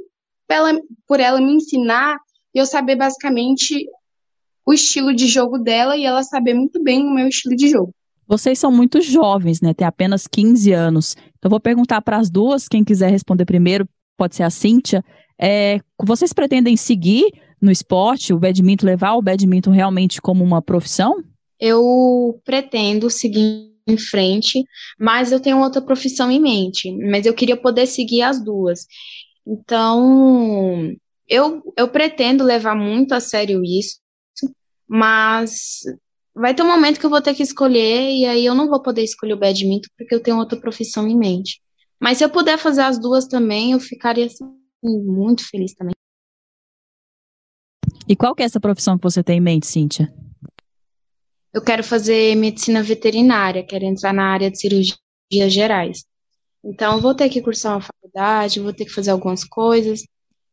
ela, 0.48 0.72
por 1.06 1.20
ela 1.20 1.40
me 1.40 1.52
ensinar 1.52 2.16
eu 2.54 2.64
saber 2.64 2.96
basicamente 2.96 3.86
o 4.68 4.72
estilo 4.74 5.14
de 5.14 5.26
jogo 5.26 5.56
dela 5.56 5.96
e 5.96 6.04
ela 6.04 6.22
saber 6.22 6.52
muito 6.52 6.82
bem 6.82 7.06
o 7.06 7.14
meu 7.14 7.26
estilo 7.26 7.56
de 7.56 7.70
jogo. 7.70 7.90
Vocês 8.26 8.58
são 8.58 8.70
muito 8.70 9.00
jovens, 9.00 9.62
né? 9.62 9.72
Tem 9.72 9.86
apenas 9.86 10.26
15 10.26 10.70
anos. 10.72 11.16
Então, 11.38 11.48
vou 11.48 11.58
perguntar 11.58 12.02
para 12.02 12.18
as 12.18 12.28
duas, 12.28 12.68
quem 12.68 12.84
quiser 12.84 13.10
responder 13.10 13.46
primeiro, 13.46 13.88
pode 14.14 14.36
ser 14.36 14.42
a 14.42 14.50
Cíntia. 14.50 15.02
É, 15.40 15.80
vocês 15.98 16.34
pretendem 16.34 16.76
seguir 16.76 17.32
no 17.62 17.70
esporte, 17.70 18.34
o 18.34 18.38
badminton, 18.38 18.84
levar 18.84 19.14
o 19.14 19.22
badminton 19.22 19.70
realmente 19.70 20.20
como 20.20 20.44
uma 20.44 20.60
profissão? 20.60 21.24
Eu 21.58 22.38
pretendo 22.44 23.08
seguir 23.08 23.72
em 23.86 23.96
frente, 23.96 24.62
mas 25.00 25.32
eu 25.32 25.40
tenho 25.40 25.60
outra 25.60 25.80
profissão 25.80 26.30
em 26.30 26.38
mente, 26.38 26.94
mas 27.10 27.24
eu 27.24 27.32
queria 27.32 27.56
poder 27.56 27.86
seguir 27.86 28.20
as 28.20 28.44
duas. 28.44 28.86
Então, 29.46 30.94
eu, 31.26 31.62
eu 31.74 31.88
pretendo 31.88 32.44
levar 32.44 32.74
muito 32.74 33.14
a 33.14 33.20
sério 33.20 33.62
isso, 33.64 33.96
mas 34.88 35.82
vai 36.34 36.54
ter 36.54 36.62
um 36.62 36.68
momento 36.68 36.98
que 36.98 37.06
eu 37.06 37.10
vou 37.10 37.20
ter 37.20 37.34
que 37.34 37.42
escolher, 37.42 38.10
e 38.10 38.24
aí 38.24 38.46
eu 38.46 38.54
não 38.54 38.68
vou 38.68 38.80
poder 38.80 39.02
escolher 39.02 39.34
o 39.34 39.38
badminton 39.38 39.88
porque 39.96 40.14
eu 40.14 40.22
tenho 40.22 40.38
outra 40.38 40.58
profissão 40.58 41.06
em 41.06 41.16
mente. 41.16 41.60
Mas 42.00 42.18
se 42.18 42.24
eu 42.24 42.30
puder 42.30 42.58
fazer 42.58 42.82
as 42.82 42.98
duas 42.98 43.26
também, 43.26 43.72
eu 43.72 43.80
ficaria 43.80 44.26
assim, 44.26 44.44
muito 44.82 45.48
feliz 45.48 45.74
também. 45.74 45.94
E 48.08 48.16
qual 48.16 48.34
que 48.34 48.42
é 48.42 48.46
essa 48.46 48.60
profissão 48.60 48.96
que 48.96 49.04
você 49.04 49.22
tem 49.22 49.38
em 49.38 49.40
mente, 49.40 49.66
Cíntia? 49.66 50.12
Eu 51.52 51.62
quero 51.62 51.82
fazer 51.82 52.34
medicina 52.36 52.82
veterinária, 52.82 53.66
quero 53.66 53.84
entrar 53.84 54.14
na 54.14 54.32
área 54.32 54.50
de 54.50 54.58
cirurgias 54.58 54.98
gerais. 55.48 56.04
Então, 56.64 57.00
vou 57.00 57.14
ter 57.14 57.28
que 57.28 57.42
cursar 57.42 57.74
uma 57.74 57.80
faculdade, 57.80 58.60
vou 58.60 58.72
ter 58.72 58.84
que 58.84 58.92
fazer 58.92 59.10
algumas 59.10 59.44
coisas. 59.44 60.02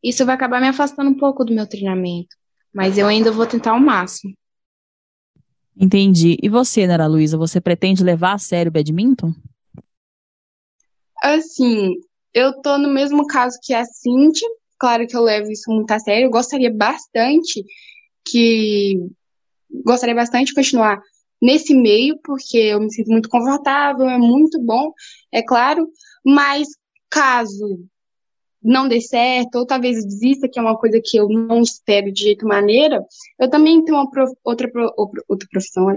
Isso 0.02 0.24
vai 0.26 0.34
acabar 0.34 0.60
me 0.60 0.68
afastando 0.68 1.10
um 1.10 1.16
pouco 1.16 1.44
do 1.44 1.54
meu 1.54 1.66
treinamento, 1.66 2.36
mas 2.76 2.98
eu 2.98 3.06
ainda 3.06 3.32
vou 3.32 3.46
tentar 3.46 3.72
o 3.72 3.80
máximo. 3.80 4.34
Entendi. 5.74 6.36
E 6.42 6.48
você, 6.50 6.86
Nara 6.86 7.06
Luísa, 7.06 7.38
você 7.38 7.58
pretende 7.58 8.04
levar 8.04 8.34
a 8.34 8.38
sério 8.38 8.68
o 8.68 8.72
badminton? 8.72 9.32
Assim, 11.22 11.94
eu 12.34 12.60
tô 12.60 12.76
no 12.76 12.92
mesmo 12.92 13.26
caso 13.26 13.58
que 13.62 13.72
a 13.72 13.82
Cindy. 13.82 14.42
Claro 14.78 15.06
que 15.06 15.16
eu 15.16 15.22
levo 15.22 15.50
isso 15.50 15.70
muito 15.70 15.90
a 15.90 15.98
sério. 15.98 16.26
Eu 16.26 16.30
gostaria 16.30 16.70
bastante 16.70 17.64
que 18.26 19.08
gostaria 19.82 20.14
bastante 20.14 20.48
de 20.48 20.54
continuar 20.54 21.00
nesse 21.40 21.74
meio, 21.74 22.18
porque 22.22 22.58
eu 22.58 22.80
me 22.80 22.92
sinto 22.92 23.10
muito 23.10 23.30
confortável, 23.30 24.06
é 24.06 24.18
muito 24.18 24.60
bom, 24.60 24.92
é 25.32 25.42
claro, 25.42 25.88
mas 26.24 26.68
caso 27.08 27.86
não 28.66 28.88
dê 28.88 29.00
certo, 29.00 29.56
ou 29.56 29.66
talvez 29.66 30.04
desista, 30.04 30.48
que 30.48 30.58
é 30.58 30.62
uma 30.62 30.76
coisa 30.76 31.00
que 31.02 31.16
eu 31.16 31.28
não 31.28 31.62
espero 31.62 32.12
de 32.12 32.24
jeito 32.24 32.46
maneira, 32.46 33.00
eu 33.38 33.48
também 33.48 33.84
tenho 33.84 33.96
uma 33.96 34.10
prof, 34.10 34.32
outra, 34.42 34.68
outra 35.28 35.48
profissão, 35.50 35.96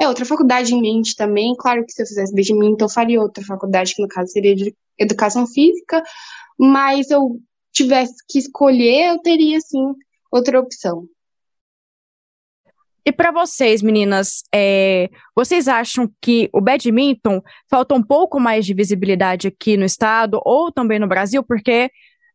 é 0.00 0.08
outra 0.08 0.24
faculdade 0.24 0.74
em 0.74 0.80
mente 0.80 1.14
também. 1.14 1.54
Claro 1.56 1.84
que 1.86 1.92
se 1.92 2.02
eu 2.02 2.06
fizesse 2.06 2.34
badminton, 2.34 2.84
eu 2.84 2.88
faria 2.88 3.20
outra 3.20 3.44
faculdade, 3.44 3.94
que 3.94 4.02
no 4.02 4.08
caso 4.08 4.32
seria 4.32 4.54
de 4.56 4.74
educação 4.98 5.46
física, 5.46 6.02
mas 6.58 7.08
eu 7.10 7.40
tivesse 7.72 8.14
que 8.28 8.38
escolher, 8.38 9.10
eu 9.10 9.18
teria 9.20 9.60
sim 9.60 9.94
outra 10.30 10.58
opção. 10.58 11.06
E 13.06 13.12
para 13.12 13.30
vocês, 13.30 13.80
meninas, 13.80 14.42
é, 14.54 15.08
vocês 15.34 15.66
acham 15.66 16.10
que 16.20 16.50
o 16.52 16.60
badminton 16.60 17.40
falta 17.70 17.94
um 17.94 18.02
pouco 18.02 18.38
mais 18.38 18.66
de 18.66 18.74
visibilidade 18.74 19.48
aqui 19.48 19.78
no 19.78 19.84
estado 19.84 20.38
ou 20.44 20.70
também 20.70 20.98
no 20.98 21.08
Brasil? 21.08 21.42
Porque 21.42 21.90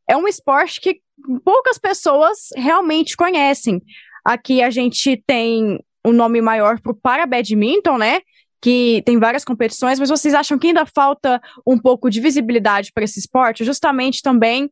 é 0.10 0.17
um 0.17 0.27
esporte 0.27 0.81
que 0.81 1.00
poucas 1.43 1.77
pessoas 1.77 2.50
realmente 2.55 3.15
conhecem. 3.15 3.81
Aqui 4.25 4.62
a 4.62 4.69
gente 4.69 5.22
tem 5.25 5.79
um 6.05 6.12
nome 6.12 6.41
maior 6.41 6.79
para 6.81 6.91
o 6.91 6.95
para 6.95 7.25
badminton, 7.25 7.98
né? 7.98 8.22
Que 8.62 9.01
tem 9.05 9.17
várias 9.17 9.43
competições, 9.43 10.00
mas 10.00 10.10
vocês 10.10 10.33
acham 10.33 10.57
que 10.57 10.67
ainda 10.67 10.86
falta 10.86 11.41
um 11.65 11.77
pouco 11.77 12.10
de 12.10 12.22
visibilidade 12.22 12.91
para 12.93 13.03
esse 13.03 13.19
esporte, 13.19 13.65
justamente 13.65 14.22
também 14.22 14.69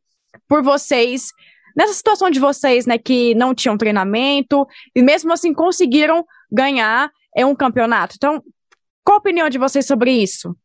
por 0.48 0.64
vocês 0.64 1.32
nessa 1.76 1.94
situação 1.94 2.30
de 2.30 2.40
vocês, 2.40 2.86
né, 2.86 2.98
que 2.98 3.34
não 3.36 3.56
tinham 3.56 3.78
treinamento 3.78 4.68
e 4.96 5.02
mesmo 5.02 5.32
assim 5.32 5.54
conseguiram 5.54 6.26
ganhar 6.52 7.12
é 7.36 7.46
um 7.46 7.56
campeonato. 7.56 8.16
Então, 8.18 8.44
qual 9.04 9.18
a 9.18 9.20
opinião 9.20 9.50
de 9.50 9.58
vocês 9.58 9.86
sobre 9.86 10.12
isso? 10.12 10.56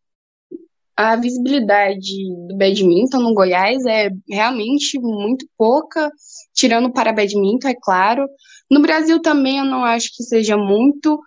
A 0.97 1.15
visibilidade 1.17 2.11
do 2.49 2.57
badminton 2.57 3.19
no 3.19 3.35
Goiás 3.35 3.85
é 3.85 4.09
realmente 4.29 4.99
muito 4.99 5.47
pouca, 5.57 6.11
tirando 6.55 6.91
para 6.91 7.12
badminton, 7.12 7.69
é 7.69 7.75
claro. 7.75 8.26
No 8.71 8.81
Brasil 8.81 9.21
também 9.21 9.59
eu 9.59 9.65
não 9.65 9.85
acho 9.85 10.09
que 10.17 10.23
seja 10.23 10.57
muito, 10.57 11.21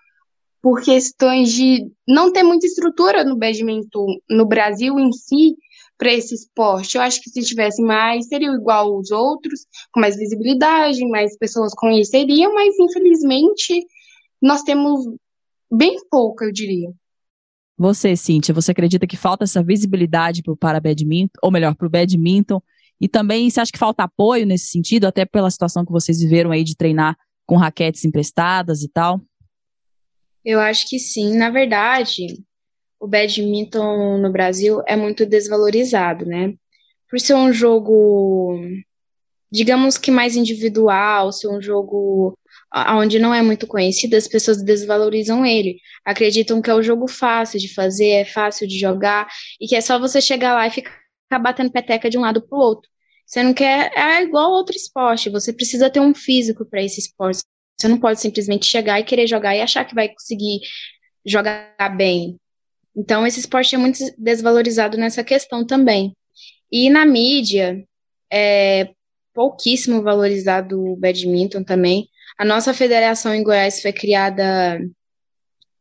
por 0.61 0.81
questões 0.81 1.53
de 1.53 1.89
não 2.07 2.31
ter 2.31 2.43
muita 2.43 2.65
estrutura 2.65 3.23
no 3.23 3.37
badminton 3.37 4.07
no 4.29 4.45
Brasil 4.45 4.99
em 4.99 5.11
si, 5.13 5.55
para 5.99 6.13
esse 6.13 6.33
esporte. 6.33 6.95
Eu 6.95 7.01
acho 7.01 7.21
que 7.21 7.29
se 7.29 7.41
tivesse 7.41 7.81
mais, 7.81 8.27
seria 8.27 8.49
igual 8.49 8.97
os 8.97 9.11
outros, 9.11 9.65
com 9.91 9.99
mais 9.99 10.15
visibilidade, 10.15 11.05
mais 11.09 11.37
pessoas 11.37 11.73
conheceriam, 11.75 12.53
mas 12.55 12.73
infelizmente 12.79 13.85
nós 14.41 14.63
temos 14.63 15.05
bem 15.69 15.97
pouco, 16.09 16.45
eu 16.45 16.51
diria. 16.51 16.89
Você, 17.79 18.13
Cíntia, 18.13 18.53
você 18.53 18.71
acredita 18.71 19.07
que 19.07 19.15
falta 19.15 19.45
essa 19.45 19.63
visibilidade 19.63 20.43
pro, 20.43 20.53
para 20.53 20.81
badminton, 20.81 21.39
ou 21.41 21.49
melhor, 21.49 21.73
para 21.73 21.87
o 21.87 21.89
badminton? 21.89 22.61
E 22.99 23.07
também 23.07 23.49
você 23.49 23.61
acha 23.61 23.71
que 23.71 23.79
falta 23.79 24.03
apoio 24.03 24.45
nesse 24.45 24.65
sentido, 24.65 25.05
até 25.05 25.23
pela 25.23 25.49
situação 25.49 25.85
que 25.85 25.91
vocês 25.91 26.19
viveram 26.19 26.51
aí 26.51 26.61
de 26.61 26.75
treinar 26.75 27.17
com 27.45 27.55
raquetes 27.55 28.03
emprestadas 28.03 28.83
e 28.83 28.89
tal? 28.89 29.21
Eu 30.43 30.59
acho 30.59 30.89
que 30.89 30.99
sim. 30.99 31.37
Na 31.37 31.49
verdade, 31.49 32.43
o 32.99 33.07
badminton 33.07 34.17
no 34.17 34.29
Brasil 34.29 34.81
é 34.85 34.97
muito 34.97 35.25
desvalorizado, 35.25 36.25
né? 36.25 36.53
Por 37.09 37.17
ser 37.17 37.35
um 37.35 37.53
jogo, 37.53 38.59
digamos 39.49 39.97
que 39.97 40.11
mais 40.11 40.35
individual, 40.35 41.31
ser 41.31 41.47
um 41.47 41.61
jogo 41.61 42.37
onde 42.73 43.19
não 43.19 43.33
é 43.33 43.41
muito 43.41 43.65
conhecido, 43.67 44.15
as 44.15 44.27
pessoas 44.27 44.61
desvalorizam 44.63 45.45
ele. 45.45 45.79
Acreditam 46.05 46.61
que 46.61 46.69
é 46.69 46.75
um 46.75 46.83
jogo 46.83 47.07
fácil 47.07 47.59
de 47.59 47.73
fazer, 47.73 48.09
é 48.09 48.25
fácil 48.25 48.67
de 48.67 48.77
jogar, 48.79 49.27
e 49.59 49.67
que 49.67 49.75
é 49.75 49.81
só 49.81 49.99
você 49.99 50.21
chegar 50.21 50.53
lá 50.53 50.67
e 50.67 50.71
ficar 50.71 51.39
batendo 51.41 51.71
peteca 51.71 52.09
de 52.09 52.17
um 52.17 52.21
lado 52.21 52.41
para 52.41 52.57
o 52.57 52.61
outro. 52.61 52.89
Você 53.25 53.43
não 53.43 53.53
quer. 53.53 53.91
É 53.95 54.23
igual 54.23 54.51
outro 54.51 54.75
esporte, 54.75 55.29
você 55.29 55.53
precisa 55.53 55.89
ter 55.89 55.99
um 55.99 56.13
físico 56.15 56.65
para 56.65 56.83
esse 56.83 56.99
esporte. 56.99 57.41
Você 57.79 57.87
não 57.87 57.99
pode 57.99 58.19
simplesmente 58.19 58.65
chegar 58.65 58.99
e 58.99 59.03
querer 59.03 59.27
jogar 59.27 59.55
e 59.55 59.61
achar 59.61 59.85
que 59.85 59.95
vai 59.95 60.09
conseguir 60.09 60.59
jogar 61.25 61.95
bem. 61.95 62.37
Então, 62.95 63.25
esse 63.25 63.39
esporte 63.39 63.75
é 63.75 63.77
muito 63.77 63.99
desvalorizado 64.17 64.97
nessa 64.97 65.23
questão 65.23 65.65
também. 65.65 66.15
E 66.71 66.89
na 66.89 67.05
mídia, 67.05 67.85
é 68.31 68.89
pouquíssimo 69.33 70.01
valorizado 70.01 70.83
o 70.83 70.95
badminton 70.95 71.63
também. 71.63 72.09
A 72.39 72.45
nossa 72.45 72.73
federação 72.73 73.35
em 73.35 73.43
Goiás 73.43 73.81
foi 73.81 73.91
criada 73.91 74.79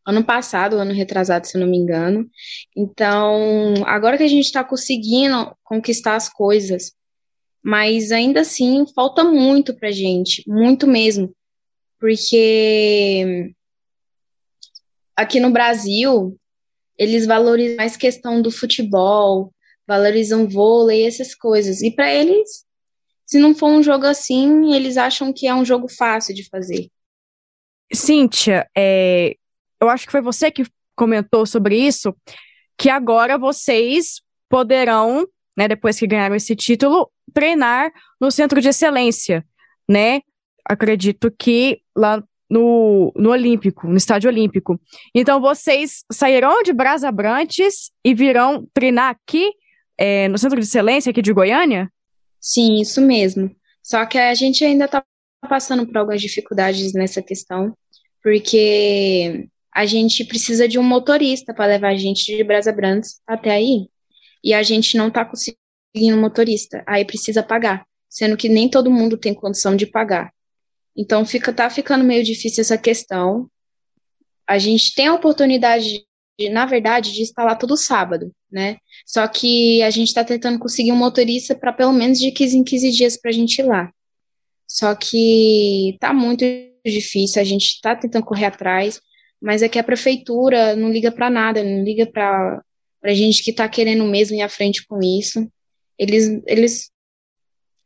ano 0.04 0.24
passado, 0.24 0.76
ano 0.76 0.92
retrasado, 0.92 1.46
se 1.46 1.56
não 1.56 1.68
me 1.68 1.76
engano. 1.76 2.28
Então, 2.76 3.74
agora 3.86 4.18
que 4.18 4.24
a 4.24 4.28
gente 4.28 4.46
está 4.46 4.64
conseguindo 4.64 5.56
conquistar 5.62 6.16
as 6.16 6.28
coisas, 6.28 6.92
mas 7.62 8.10
ainda 8.10 8.40
assim 8.40 8.84
falta 8.92 9.22
muito 9.22 9.72
para 9.72 9.92
gente, 9.92 10.42
muito 10.48 10.84
mesmo, 10.84 11.32
porque 12.00 13.54
aqui 15.14 15.38
no 15.38 15.52
Brasil 15.52 16.36
eles 16.98 17.24
valorizam 17.24 17.76
mais 17.76 17.96
questão 17.96 18.42
do 18.42 18.50
futebol, 18.50 19.54
valorizam 19.86 20.48
vôlei, 20.48 21.06
essas 21.06 21.36
coisas. 21.36 21.82
E 21.82 21.92
para 21.92 22.12
eles, 22.12 22.66
se 23.28 23.38
não 23.38 23.54
for 23.54 23.68
um 23.68 23.82
jogo 23.82 24.06
assim, 24.06 24.72
eles 24.74 24.96
acham 24.96 25.32
que 25.34 25.46
é 25.46 25.54
um 25.54 25.64
jogo 25.64 25.86
fácil 25.86 26.34
de 26.34 26.48
fazer. 26.48 26.88
Cíntia, 27.92 28.66
é, 28.74 29.36
eu 29.78 29.90
acho 29.90 30.06
que 30.06 30.12
foi 30.12 30.22
você 30.22 30.50
que 30.50 30.64
comentou 30.96 31.44
sobre 31.44 31.76
isso, 31.76 32.16
que 32.76 32.88
agora 32.88 33.36
vocês 33.36 34.22
poderão, 34.48 35.26
né, 35.54 35.68
depois 35.68 35.98
que 35.98 36.06
ganharam 36.06 36.34
esse 36.34 36.56
título, 36.56 37.10
treinar 37.34 37.92
no 38.18 38.30
centro 38.30 38.62
de 38.62 38.68
excelência, 38.70 39.44
né? 39.86 40.22
Acredito 40.64 41.30
que 41.30 41.82
lá 41.94 42.24
no, 42.48 43.12
no 43.14 43.30
Olímpico, 43.30 43.86
no 43.86 43.96
Estádio 43.96 44.30
Olímpico. 44.30 44.80
Então 45.14 45.38
vocês 45.38 46.02
sairão 46.10 46.62
de 46.62 46.72
Brasabrantes 46.72 47.90
e 48.02 48.14
virão 48.14 48.66
treinar 48.72 49.10
aqui 49.10 49.52
é, 49.98 50.28
no 50.28 50.38
Centro 50.38 50.58
de 50.58 50.66
Excelência 50.66 51.10
aqui 51.10 51.20
de 51.20 51.32
Goiânia? 51.32 51.92
Sim, 52.40 52.80
isso 52.80 53.00
mesmo. 53.00 53.54
Só 53.82 54.04
que 54.06 54.18
a 54.18 54.34
gente 54.34 54.64
ainda 54.64 54.84
está 54.84 55.04
passando 55.48 55.86
por 55.86 55.96
algumas 55.96 56.20
dificuldades 56.20 56.92
nessa 56.92 57.22
questão, 57.22 57.76
porque 58.22 59.48
a 59.74 59.86
gente 59.86 60.24
precisa 60.24 60.66
de 60.66 60.78
um 60.78 60.82
motorista 60.82 61.54
para 61.54 61.66
levar 61.66 61.90
a 61.90 61.96
gente 61.96 62.36
de 62.36 62.42
Brasabrantes 62.44 63.20
até 63.26 63.52
aí. 63.52 63.88
E 64.42 64.52
a 64.52 64.62
gente 64.62 64.96
não 64.96 65.08
está 65.08 65.24
conseguindo 65.24 66.20
motorista, 66.20 66.82
aí 66.86 67.04
precisa 67.04 67.42
pagar, 67.42 67.86
sendo 68.08 68.36
que 68.36 68.48
nem 68.48 68.68
todo 68.68 68.90
mundo 68.90 69.16
tem 69.16 69.34
condição 69.34 69.76
de 69.76 69.86
pagar. 69.86 70.32
Então 70.96 71.24
fica 71.24 71.52
tá 71.52 71.70
ficando 71.70 72.04
meio 72.04 72.24
difícil 72.24 72.62
essa 72.62 72.76
questão. 72.76 73.48
A 74.46 74.58
gente 74.58 74.94
tem 74.94 75.06
a 75.06 75.14
oportunidade, 75.14 76.04
de, 76.38 76.48
na 76.48 76.64
verdade, 76.66 77.12
de 77.12 77.24
lá 77.36 77.54
todo 77.54 77.76
sábado, 77.76 78.32
né? 78.50 78.78
Só 79.04 79.26
que 79.26 79.82
a 79.82 79.90
gente 79.90 80.08
está 80.08 80.24
tentando 80.24 80.58
conseguir 80.58 80.92
um 80.92 80.96
motorista 80.96 81.54
para 81.54 81.72
pelo 81.72 81.92
menos 81.92 82.18
de 82.18 82.30
15 82.30 82.58
em 82.58 82.64
15 82.64 82.92
dias 82.92 83.16
para 83.16 83.30
a 83.30 83.34
gente 83.34 83.58
ir 83.58 83.64
lá. 83.64 83.92
Só 84.66 84.94
que 84.94 85.96
tá 86.00 86.12
muito 86.12 86.44
difícil, 86.86 87.40
a 87.40 87.44
gente 87.44 87.66
está 87.66 87.96
tentando 87.96 88.24
correr 88.24 88.46
atrás, 88.46 89.00
mas 89.40 89.62
é 89.62 89.68
que 89.68 89.78
a 89.78 89.84
prefeitura 89.84 90.76
não 90.76 90.90
liga 90.90 91.10
para 91.10 91.30
nada, 91.30 91.64
não 91.64 91.82
liga 91.82 92.06
para 92.06 92.62
a 93.02 93.14
gente 93.14 93.42
que 93.42 93.50
está 93.50 93.68
querendo 93.68 94.04
mesmo 94.04 94.36
ir 94.36 94.42
à 94.42 94.48
frente 94.48 94.86
com 94.86 95.00
isso. 95.00 95.50
Eles, 95.98 96.40
eles 96.46 96.90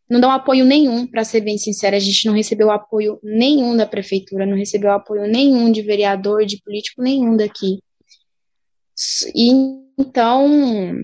não 0.09 0.21
dão 0.21 0.31
apoio 0.31 0.65
nenhum, 0.65 1.07
para 1.07 1.25
ser 1.25 1.41
bem 1.41 1.57
sincera, 1.57 1.97
a 1.97 2.01
gente 2.01 2.27
não 2.27 2.35
recebeu 2.35 2.71
apoio 2.71 3.19
nenhum 3.23 3.77
da 3.77 3.87
prefeitura, 3.87 4.45
não 4.45 4.57
recebeu 4.57 4.91
apoio 4.91 5.27
nenhum 5.27 5.73
de 5.73 5.81
vereador, 5.81 6.45
de 6.45 6.61
político 6.61 7.01
nenhum 7.03 7.37
daqui. 7.37 7.79
E 9.35 9.51
então 9.99 10.99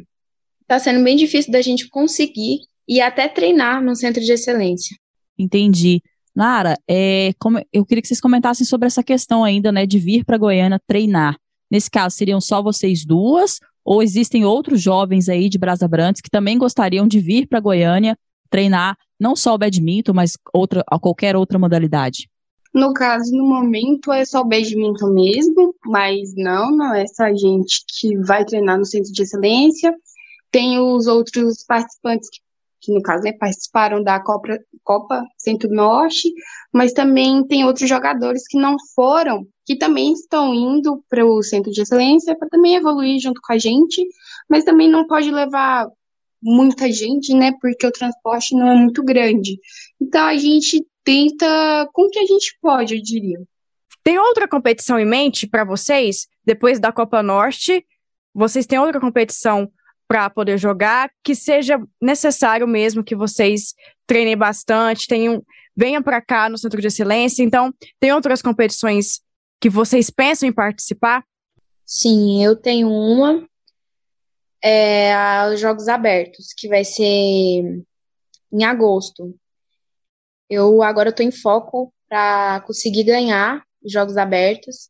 está 0.62 0.78
sendo 0.78 1.02
bem 1.02 1.16
difícil 1.16 1.50
da 1.50 1.62
gente 1.62 1.88
conseguir 1.88 2.60
e 2.86 3.00
até 3.00 3.28
treinar 3.28 3.82
no 3.82 3.94
centro 3.94 4.22
de 4.22 4.32
excelência. 4.32 4.96
Entendi. 5.38 6.02
Nara, 6.34 6.78
é, 6.88 7.32
como, 7.38 7.60
eu 7.72 7.84
queria 7.84 8.00
que 8.00 8.08
vocês 8.08 8.20
comentassem 8.20 8.66
sobre 8.66 8.86
essa 8.86 9.02
questão 9.02 9.42
ainda, 9.42 9.72
né, 9.72 9.86
de 9.86 9.98
vir 9.98 10.24
para 10.24 10.38
Goiânia 10.38 10.80
treinar. 10.86 11.36
Nesse 11.70 11.90
caso, 11.90 12.16
seriam 12.16 12.40
só 12.40 12.62
vocês 12.62 13.04
duas 13.04 13.58
ou 13.84 14.02
existem 14.02 14.44
outros 14.44 14.80
jovens 14.80 15.28
aí 15.28 15.48
de 15.48 15.58
Brasa 15.58 15.88
Brantes 15.88 16.20
que 16.20 16.30
também 16.30 16.58
gostariam 16.58 17.06
de 17.06 17.20
vir 17.20 17.46
para 17.46 17.60
Goiânia 17.60 18.16
treinar 18.50 18.96
não 19.18 19.34
só 19.34 19.54
o 19.54 19.58
badminton, 19.58 20.12
mas 20.12 20.32
outra, 20.52 20.84
qualquer 21.00 21.34
outra 21.34 21.58
modalidade? 21.58 22.28
No 22.74 22.92
caso, 22.92 23.34
no 23.34 23.44
momento 23.44 24.12
é 24.12 24.24
só 24.24 24.40
o 24.42 24.44
badminton 24.44 25.10
mesmo, 25.10 25.74
mas 25.84 26.34
não, 26.36 26.70
não 26.70 26.94
é 26.94 27.06
só 27.06 27.24
a 27.24 27.34
gente 27.34 27.84
que 27.88 28.16
vai 28.18 28.44
treinar 28.44 28.78
no 28.78 28.84
centro 28.84 29.12
de 29.12 29.22
excelência. 29.22 29.94
Tem 30.50 30.78
os 30.78 31.06
outros 31.06 31.64
participantes 31.64 32.28
que 32.30 32.40
que 32.80 32.92
no 32.92 33.02
caso 33.02 33.24
né, 33.24 33.32
participaram 33.32 34.02
da 34.02 34.20
Copa, 34.20 34.58
Copa 34.82 35.22
Centro-Norte, 35.36 36.32
mas 36.72 36.92
também 36.92 37.46
tem 37.46 37.64
outros 37.64 37.88
jogadores 37.88 38.46
que 38.48 38.58
não 38.58 38.76
foram, 38.94 39.46
que 39.66 39.76
também 39.76 40.12
estão 40.12 40.54
indo 40.54 41.02
para 41.08 41.24
o 41.24 41.42
Centro 41.42 41.72
de 41.72 41.82
Excelência 41.82 42.36
para 42.36 42.48
também 42.48 42.76
evoluir 42.76 43.20
junto 43.20 43.40
com 43.42 43.52
a 43.52 43.58
gente, 43.58 44.06
mas 44.48 44.64
também 44.64 44.88
não 44.88 45.06
pode 45.06 45.30
levar 45.30 45.88
muita 46.40 46.90
gente, 46.90 47.34
né, 47.34 47.52
porque 47.60 47.86
o 47.86 47.92
transporte 47.92 48.54
não 48.54 48.68
é 48.68 48.74
muito 48.76 49.02
grande. 49.02 49.58
Então 50.00 50.24
a 50.24 50.36
gente 50.36 50.86
tenta 51.08 51.88
com 51.94 52.02
o 52.02 52.10
que 52.10 52.18
a 52.18 52.26
gente 52.26 52.58
pode, 52.60 52.94
eu 52.94 53.02
diria. 53.02 53.40
Tem 54.04 54.18
outra 54.18 54.46
competição 54.46 54.98
em 54.98 55.06
mente 55.06 55.46
para 55.46 55.64
vocês? 55.64 56.28
Depois 56.44 56.78
da 56.78 56.92
Copa 56.92 57.22
Norte, 57.22 57.82
vocês 58.34 58.66
têm 58.66 58.78
outra 58.78 59.00
competição 59.00 59.72
para 60.06 60.28
poder 60.28 60.58
jogar, 60.58 61.10
que 61.24 61.34
seja 61.34 61.80
necessário 61.98 62.68
mesmo 62.68 63.02
que 63.02 63.16
vocês 63.16 63.74
treinem 64.06 64.36
bastante, 64.36 65.06
tenham, 65.06 65.42
venham 65.74 66.02
para 66.02 66.20
cá 66.20 66.46
no 66.50 66.58
Centro 66.58 66.78
de 66.78 66.88
Excelência. 66.88 67.42
Então, 67.42 67.72
tem 67.98 68.12
outras 68.12 68.42
competições 68.42 69.22
que 69.58 69.70
vocês 69.70 70.10
pensam 70.10 70.46
em 70.46 70.52
participar? 70.52 71.24
Sim, 71.86 72.44
eu 72.44 72.54
tenho 72.54 72.86
uma, 72.90 73.48
é, 74.62 75.14
os 75.50 75.58
Jogos 75.58 75.88
Abertos, 75.88 76.52
que 76.54 76.68
vai 76.68 76.84
ser 76.84 77.02
em 78.52 78.64
agosto. 78.64 79.34
Eu 80.48 80.82
agora 80.82 81.10
estou 81.10 81.24
em 81.24 81.30
foco 81.30 81.92
para 82.08 82.60
conseguir 82.66 83.04
ganhar 83.04 83.62
os 83.82 83.92
Jogos 83.92 84.16
Abertos. 84.16 84.88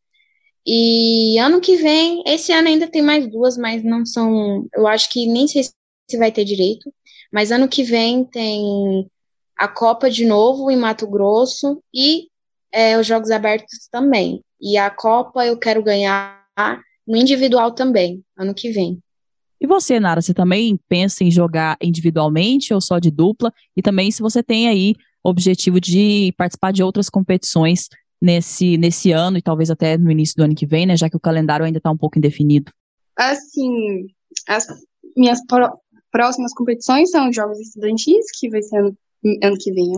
E 0.65 1.37
ano 1.39 1.59
que 1.61 1.75
vem, 1.77 2.23
esse 2.25 2.51
ano 2.51 2.67
ainda 2.67 2.87
tem 2.87 3.01
mais 3.01 3.27
duas, 3.27 3.57
mas 3.57 3.83
não 3.83 4.05
são. 4.05 4.67
Eu 4.73 4.87
acho 4.87 5.09
que 5.09 5.25
nem 5.25 5.47
sei 5.47 5.63
se 5.63 6.17
vai 6.17 6.31
ter 6.31 6.45
direito. 6.45 6.93
Mas 7.31 7.51
ano 7.51 7.67
que 7.67 7.83
vem 7.83 8.23
tem 8.23 9.07
a 9.55 9.67
Copa 9.67 10.09
de 10.09 10.25
novo 10.25 10.71
em 10.71 10.77
Mato 10.77 11.07
Grosso 11.07 11.81
e 11.93 12.27
é, 12.71 12.97
os 12.97 13.05
Jogos 13.05 13.31
Abertos 13.31 13.87
também. 13.91 14.43
E 14.59 14.77
a 14.77 14.89
Copa 14.89 15.45
eu 15.45 15.57
quero 15.57 15.83
ganhar 15.83 16.39
no 17.07 17.17
individual 17.17 17.71
também, 17.71 18.23
ano 18.37 18.53
que 18.53 18.71
vem. 18.71 18.99
E 19.61 19.67
você, 19.67 19.99
Nara, 19.99 20.21
você 20.21 20.33
também 20.33 20.79
pensa 20.87 21.23
em 21.23 21.29
jogar 21.29 21.77
individualmente 21.81 22.73
ou 22.73 22.79
só 22.79 22.97
de 22.97 23.11
dupla? 23.11 23.53
E 23.75 23.81
também 23.81 24.09
se 24.09 24.21
você 24.21 24.41
tem 24.41 24.69
aí 24.69 24.95
objetivo 25.23 25.79
de 25.79 26.33
participar 26.37 26.71
de 26.71 26.83
outras 26.83 27.09
competições 27.09 27.87
nesse, 28.21 28.77
nesse 28.77 29.11
ano 29.11 29.37
e 29.37 29.41
talvez 29.41 29.69
até 29.69 29.97
no 29.97 30.11
início 30.11 30.35
do 30.35 30.43
ano 30.43 30.55
que 30.55 30.65
vem, 30.65 30.85
né? 30.85 30.97
Já 30.97 31.09
que 31.09 31.17
o 31.17 31.19
calendário 31.19 31.65
ainda 31.65 31.77
está 31.77 31.91
um 31.91 31.97
pouco 31.97 32.17
indefinido. 32.17 32.71
Assim, 33.15 34.07
as 34.47 34.65
minhas 35.15 35.39
próximas 36.11 36.53
competições 36.53 37.11
são 37.11 37.29
os 37.29 37.35
Jogos 37.35 37.59
Estudantis, 37.59 38.25
que 38.39 38.49
vai 38.49 38.61
ser 38.61 38.77
ano, 38.77 38.97
ano 39.43 39.57
que 39.57 39.71
vem, 39.71 39.91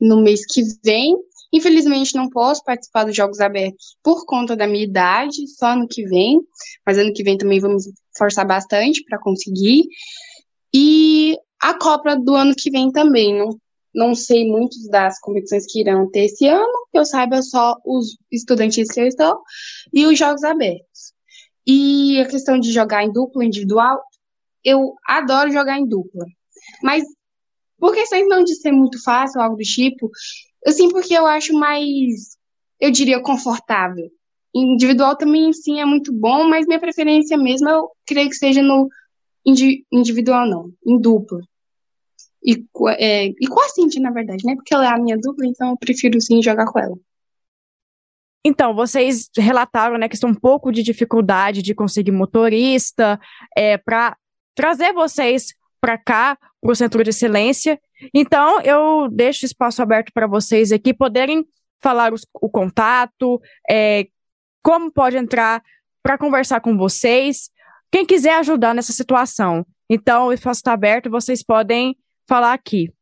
no 0.00 0.22
mês 0.22 0.40
que 0.46 0.62
vem. 0.84 1.14
Infelizmente 1.52 2.14
não 2.14 2.28
posso 2.28 2.62
participar 2.64 3.04
dos 3.04 3.16
Jogos 3.16 3.40
Abertos 3.40 3.96
por 4.02 4.24
conta 4.26 4.56
da 4.56 4.66
minha 4.66 4.84
idade, 4.84 5.46
só 5.56 5.68
ano 5.68 5.86
que 5.88 6.04
vem, 6.04 6.40
mas 6.84 6.98
ano 6.98 7.12
que 7.12 7.22
vem 7.22 7.38
também 7.38 7.60
vamos 7.60 7.84
forçar 8.16 8.46
bastante 8.46 9.02
para 9.04 9.18
conseguir. 9.18 9.84
E 10.74 11.38
a 11.62 11.74
Copa 11.74 12.16
do 12.16 12.34
ano 12.34 12.54
que 12.56 12.70
vem 12.70 12.90
também, 12.90 13.38
não 13.38 13.56
não 13.96 14.14
sei 14.14 14.46
muitas 14.46 14.86
das 14.88 15.18
competições 15.18 15.64
que 15.66 15.80
irão 15.80 16.08
ter 16.10 16.26
esse 16.26 16.46
ano, 16.46 16.86
eu 16.92 17.04
saiba 17.04 17.40
só 17.40 17.76
os 17.82 18.18
estudantes 18.30 18.92
que 18.92 19.00
estou 19.00 19.40
e 19.92 20.04
os 20.06 20.18
jogos 20.18 20.44
abertos. 20.44 21.14
E 21.66 22.20
a 22.20 22.28
questão 22.28 22.60
de 22.60 22.70
jogar 22.70 23.04
em 23.04 23.10
dupla, 23.10 23.42
individual, 23.42 23.98
eu 24.62 24.94
adoro 25.08 25.50
jogar 25.50 25.78
em 25.78 25.88
dupla. 25.88 26.26
Mas 26.82 27.04
por 27.78 27.94
questões 27.94 28.28
não 28.28 28.44
de 28.44 28.54
ser 28.56 28.70
muito 28.70 29.02
fácil, 29.02 29.40
algo 29.40 29.56
do 29.56 29.62
tipo, 29.62 30.10
assim, 30.66 30.90
porque 30.90 31.14
eu 31.14 31.26
acho 31.26 31.54
mais, 31.54 32.36
eu 32.78 32.90
diria, 32.90 33.20
confortável. 33.22 34.10
Individual 34.54 35.16
também, 35.16 35.52
sim, 35.54 35.80
é 35.80 35.86
muito 35.86 36.12
bom, 36.12 36.48
mas 36.48 36.66
minha 36.66 36.80
preferência 36.80 37.36
mesmo, 37.38 37.68
eu 37.68 37.88
creio 38.06 38.28
que 38.28 38.36
seja 38.36 38.62
no 38.62 38.88
individual, 39.90 40.46
não, 40.46 40.70
em 40.86 41.00
dupla 41.00 41.40
e, 42.44 42.64
é, 42.98 43.26
e 43.26 43.46
com 43.46 43.60
a 43.60 44.00
na 44.00 44.10
verdade, 44.10 44.44
né? 44.44 44.54
Porque 44.54 44.74
ela 44.74 44.84
é 44.86 44.88
a 44.88 44.98
minha 44.98 45.16
dupla, 45.16 45.46
então 45.46 45.70
eu 45.70 45.76
prefiro 45.76 46.20
sim 46.20 46.42
jogar 46.42 46.66
com 46.66 46.78
ela. 46.78 46.96
Então, 48.44 48.74
vocês 48.74 49.28
relataram 49.36 49.98
né, 49.98 50.08
que 50.08 50.14
estão 50.14 50.30
um 50.30 50.34
pouco 50.34 50.70
de 50.70 50.80
dificuldade 50.80 51.62
de 51.62 51.74
conseguir 51.74 52.12
motorista 52.12 53.18
é, 53.56 53.76
para 53.76 54.16
trazer 54.54 54.92
vocês 54.92 55.52
para 55.80 55.98
cá, 55.98 56.38
para 56.60 56.70
o 56.70 56.74
Centro 56.74 57.02
de 57.02 57.10
Excelência. 57.10 57.80
Então, 58.14 58.60
eu 58.60 59.08
deixo 59.10 59.44
espaço 59.44 59.82
aberto 59.82 60.12
para 60.12 60.28
vocês 60.28 60.70
aqui 60.70 60.94
poderem 60.94 61.44
falar 61.82 62.12
os, 62.12 62.24
o 62.34 62.48
contato, 62.48 63.40
é, 63.68 64.06
como 64.62 64.92
pode 64.92 65.16
entrar 65.16 65.60
para 66.00 66.16
conversar 66.16 66.60
com 66.60 66.76
vocês, 66.76 67.50
quem 67.90 68.06
quiser 68.06 68.34
ajudar 68.38 68.74
nessa 68.74 68.92
situação. 68.92 69.66
Então, 69.90 70.28
o 70.28 70.32
espaço 70.32 70.58
está 70.58 70.72
aberto, 70.72 71.10
vocês 71.10 71.42
podem 71.42 71.96
falar 72.26 72.52
aqui. 72.52 72.92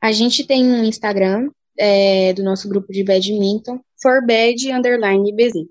A 0.00 0.12
gente 0.12 0.44
tem 0.44 0.64
um 0.64 0.84
Instagram 0.84 1.50
é, 1.78 2.32
do 2.32 2.42
nosso 2.42 2.68
grupo 2.68 2.92
de 2.92 3.02
badminton, 3.02 3.80
forbad 4.00 4.70
underline 4.70 5.32
BZ. 5.32 5.66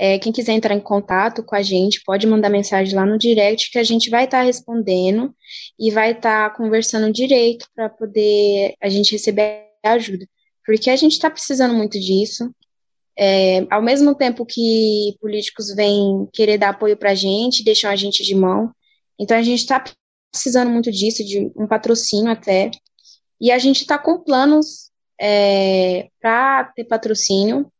É, 0.00 0.16
quem 0.16 0.30
quiser 0.30 0.52
entrar 0.52 0.74
em 0.74 0.80
contato 0.80 1.42
com 1.42 1.56
a 1.56 1.62
gente, 1.62 2.02
pode 2.04 2.24
mandar 2.24 2.48
mensagem 2.48 2.94
lá 2.94 3.04
no 3.04 3.18
direct 3.18 3.72
que 3.72 3.78
a 3.80 3.82
gente 3.82 4.08
vai 4.08 4.26
estar 4.26 4.38
tá 4.38 4.44
respondendo 4.44 5.34
e 5.76 5.90
vai 5.90 6.12
estar 6.12 6.50
tá 6.50 6.56
conversando 6.56 7.12
direito 7.12 7.66
para 7.74 7.88
poder 7.88 8.74
a 8.80 8.88
gente 8.88 9.10
receber 9.10 9.64
ajuda. 9.84 10.24
Porque 10.64 10.88
a 10.88 10.94
gente 10.94 11.12
está 11.12 11.28
precisando 11.28 11.74
muito 11.74 11.98
disso. 11.98 12.48
É, 13.18 13.66
ao 13.68 13.82
mesmo 13.82 14.14
tempo 14.14 14.46
que 14.46 15.16
políticos 15.20 15.74
vêm 15.74 16.28
querer 16.32 16.58
dar 16.58 16.68
apoio 16.68 16.96
para 16.96 17.10
a 17.10 17.16
gente, 17.16 17.64
deixam 17.64 17.90
a 17.90 17.96
gente 17.96 18.22
de 18.22 18.36
mão. 18.36 18.70
Então 19.18 19.36
a 19.36 19.42
gente 19.42 19.58
está 19.58 19.82
precisando 20.30 20.70
muito 20.70 20.90
disso, 20.90 21.24
de 21.24 21.50
um 21.56 21.66
patrocínio 21.66 22.30
até. 22.30 22.70
E 23.40 23.50
a 23.50 23.58
gente 23.58 23.80
está 23.80 23.98
com 23.98 24.18
planos 24.18 24.90
é, 25.20 26.08
para 26.20 26.64
ter 26.74 26.84
patrocínio. 26.84 27.70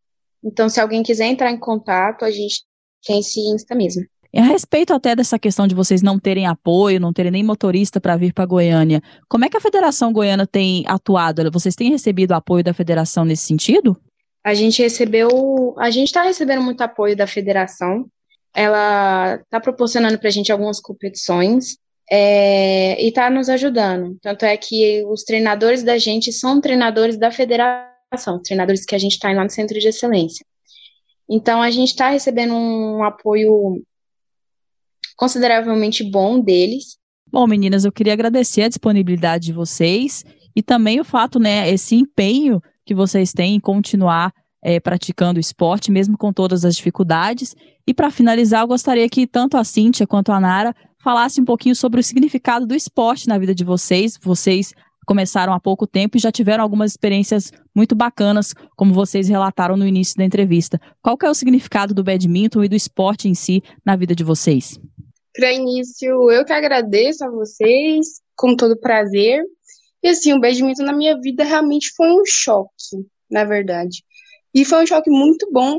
Então, 0.42 0.68
se 0.68 0.80
alguém 0.80 1.02
quiser 1.02 1.26
entrar 1.26 1.50
em 1.50 1.58
contato, 1.58 2.24
a 2.24 2.30
gente 2.30 2.64
tem 3.04 3.20
esse 3.20 3.40
Insta 3.40 3.74
mesmo. 3.74 4.04
A 4.36 4.42
respeito 4.42 4.92
até 4.92 5.16
dessa 5.16 5.38
questão 5.38 5.66
de 5.66 5.74
vocês 5.74 6.02
não 6.02 6.18
terem 6.18 6.46
apoio, 6.46 7.00
não 7.00 7.12
terem 7.12 7.32
nem 7.32 7.42
motorista 7.42 8.00
para 8.00 8.16
vir 8.16 8.32
para 8.32 8.44
Goiânia, 8.44 9.02
como 9.28 9.44
é 9.44 9.48
que 9.48 9.56
a 9.56 9.60
Federação 9.60 10.12
Goiana 10.12 10.46
tem 10.46 10.84
atuado? 10.86 11.50
Vocês 11.50 11.74
têm 11.74 11.90
recebido 11.90 12.32
apoio 12.32 12.62
da 12.62 12.74
federação 12.74 13.24
nesse 13.24 13.46
sentido? 13.46 13.98
A 14.44 14.54
gente 14.54 14.82
recebeu, 14.82 15.74
a 15.78 15.90
gente 15.90 16.08
está 16.08 16.22
recebendo 16.22 16.62
muito 16.62 16.80
apoio 16.82 17.16
da 17.16 17.26
federação. 17.26 18.06
Ela 18.54 19.36
está 19.36 19.60
proporcionando 19.60 20.18
para 20.18 20.28
a 20.28 20.32
gente 20.32 20.52
algumas 20.52 20.78
competições 20.78 21.78
é, 22.10 23.02
e 23.02 23.08
está 23.08 23.28
nos 23.28 23.48
ajudando. 23.48 24.16
Tanto 24.22 24.44
é 24.44 24.56
que 24.56 25.04
os 25.06 25.24
treinadores 25.24 25.82
da 25.82 25.98
gente 25.98 26.32
são 26.32 26.60
treinadores 26.60 27.18
da 27.18 27.30
federação, 27.30 28.40
treinadores 28.42 28.84
que 28.84 28.94
a 28.94 28.98
gente 28.98 29.12
está 29.12 29.32
lá 29.32 29.44
no 29.44 29.50
Centro 29.50 29.78
de 29.78 29.88
Excelência. 29.88 30.44
Então, 31.28 31.60
a 31.60 31.70
gente 31.70 31.90
está 31.90 32.08
recebendo 32.08 32.54
um 32.54 33.04
apoio 33.04 33.82
consideravelmente 35.16 36.02
bom 36.02 36.40
deles. 36.40 36.96
Bom, 37.30 37.46
meninas, 37.46 37.84
eu 37.84 37.92
queria 37.92 38.14
agradecer 38.14 38.62
a 38.62 38.68
disponibilidade 38.68 39.46
de 39.46 39.52
vocês 39.52 40.24
e 40.56 40.62
também 40.62 41.00
o 41.00 41.04
fato, 41.04 41.38
né, 41.38 41.70
esse 41.70 41.94
empenho 41.94 42.62
que 42.86 42.94
vocês 42.94 43.32
têm 43.32 43.56
em 43.56 43.60
continuar 43.60 44.32
é, 44.62 44.80
praticando 44.80 45.38
esporte, 45.38 45.90
mesmo 45.90 46.16
com 46.16 46.32
todas 46.32 46.64
as 46.64 46.76
dificuldades. 46.76 47.54
E 47.86 47.92
para 47.92 48.10
finalizar, 48.10 48.62
eu 48.62 48.68
gostaria 48.68 49.08
que 49.08 49.26
tanto 49.26 49.56
a 49.56 49.64
Cíntia 49.64 50.06
quanto 50.06 50.32
a 50.32 50.40
Nara 50.40 50.74
falassem 51.02 51.42
um 51.42 51.44
pouquinho 51.44 51.74
sobre 51.74 52.00
o 52.00 52.02
significado 52.02 52.66
do 52.66 52.74
esporte 52.74 53.28
na 53.28 53.38
vida 53.38 53.54
de 53.54 53.64
vocês. 53.64 54.18
Vocês 54.20 54.72
começaram 55.06 55.54
há 55.54 55.60
pouco 55.60 55.86
tempo 55.86 56.16
e 56.16 56.20
já 56.20 56.30
tiveram 56.30 56.62
algumas 56.62 56.90
experiências 56.90 57.50
muito 57.74 57.94
bacanas, 57.94 58.52
como 58.76 58.92
vocês 58.92 59.28
relataram 59.28 59.76
no 59.76 59.86
início 59.86 60.16
da 60.16 60.24
entrevista. 60.24 60.78
Qual 61.02 61.16
é 61.22 61.30
o 61.30 61.34
significado 61.34 61.94
do 61.94 62.04
badminton 62.04 62.62
e 62.62 62.68
do 62.68 62.76
esporte 62.76 63.28
em 63.28 63.34
si 63.34 63.62
na 63.84 63.96
vida 63.96 64.14
de 64.14 64.22
vocês? 64.22 64.78
Para 65.34 65.52
início, 65.52 66.30
eu 66.30 66.44
que 66.44 66.52
agradeço 66.52 67.24
a 67.24 67.30
vocês, 67.30 68.20
com 68.36 68.54
todo 68.54 68.78
prazer. 68.78 69.42
E 70.02 70.08
assim, 70.08 70.32
o 70.32 70.40
badminton 70.40 70.84
na 70.84 70.92
minha 70.92 71.18
vida 71.18 71.42
realmente 71.44 71.90
foi 71.96 72.12
um 72.12 72.24
choque, 72.26 73.06
na 73.30 73.44
verdade. 73.44 74.02
E 74.54 74.64
foi 74.64 74.82
um 74.82 74.86
choque 74.86 75.10
muito 75.10 75.48
bom, 75.50 75.78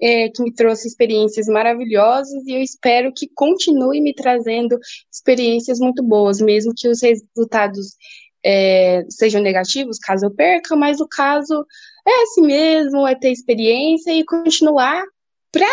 é, 0.00 0.28
que 0.28 0.42
me 0.42 0.52
trouxe 0.52 0.86
experiências 0.86 1.46
maravilhosas 1.46 2.46
e 2.46 2.52
eu 2.52 2.62
espero 2.62 3.12
que 3.12 3.28
continue 3.34 4.00
me 4.00 4.14
trazendo 4.14 4.78
experiências 5.12 5.78
muito 5.78 6.02
boas, 6.02 6.40
mesmo 6.40 6.72
que 6.76 6.88
os 6.88 7.00
resultados 7.02 7.96
é, 8.44 9.04
sejam 9.08 9.42
negativos, 9.42 9.98
caso 9.98 10.26
eu 10.26 10.30
perca, 10.30 10.76
mas 10.76 11.00
o 11.00 11.08
caso 11.08 11.66
é 12.06 12.22
assim 12.22 12.42
mesmo, 12.42 13.06
é 13.06 13.14
ter 13.14 13.32
experiência 13.32 14.12
e 14.12 14.24
continuar 14.24 15.04
para 15.50 15.68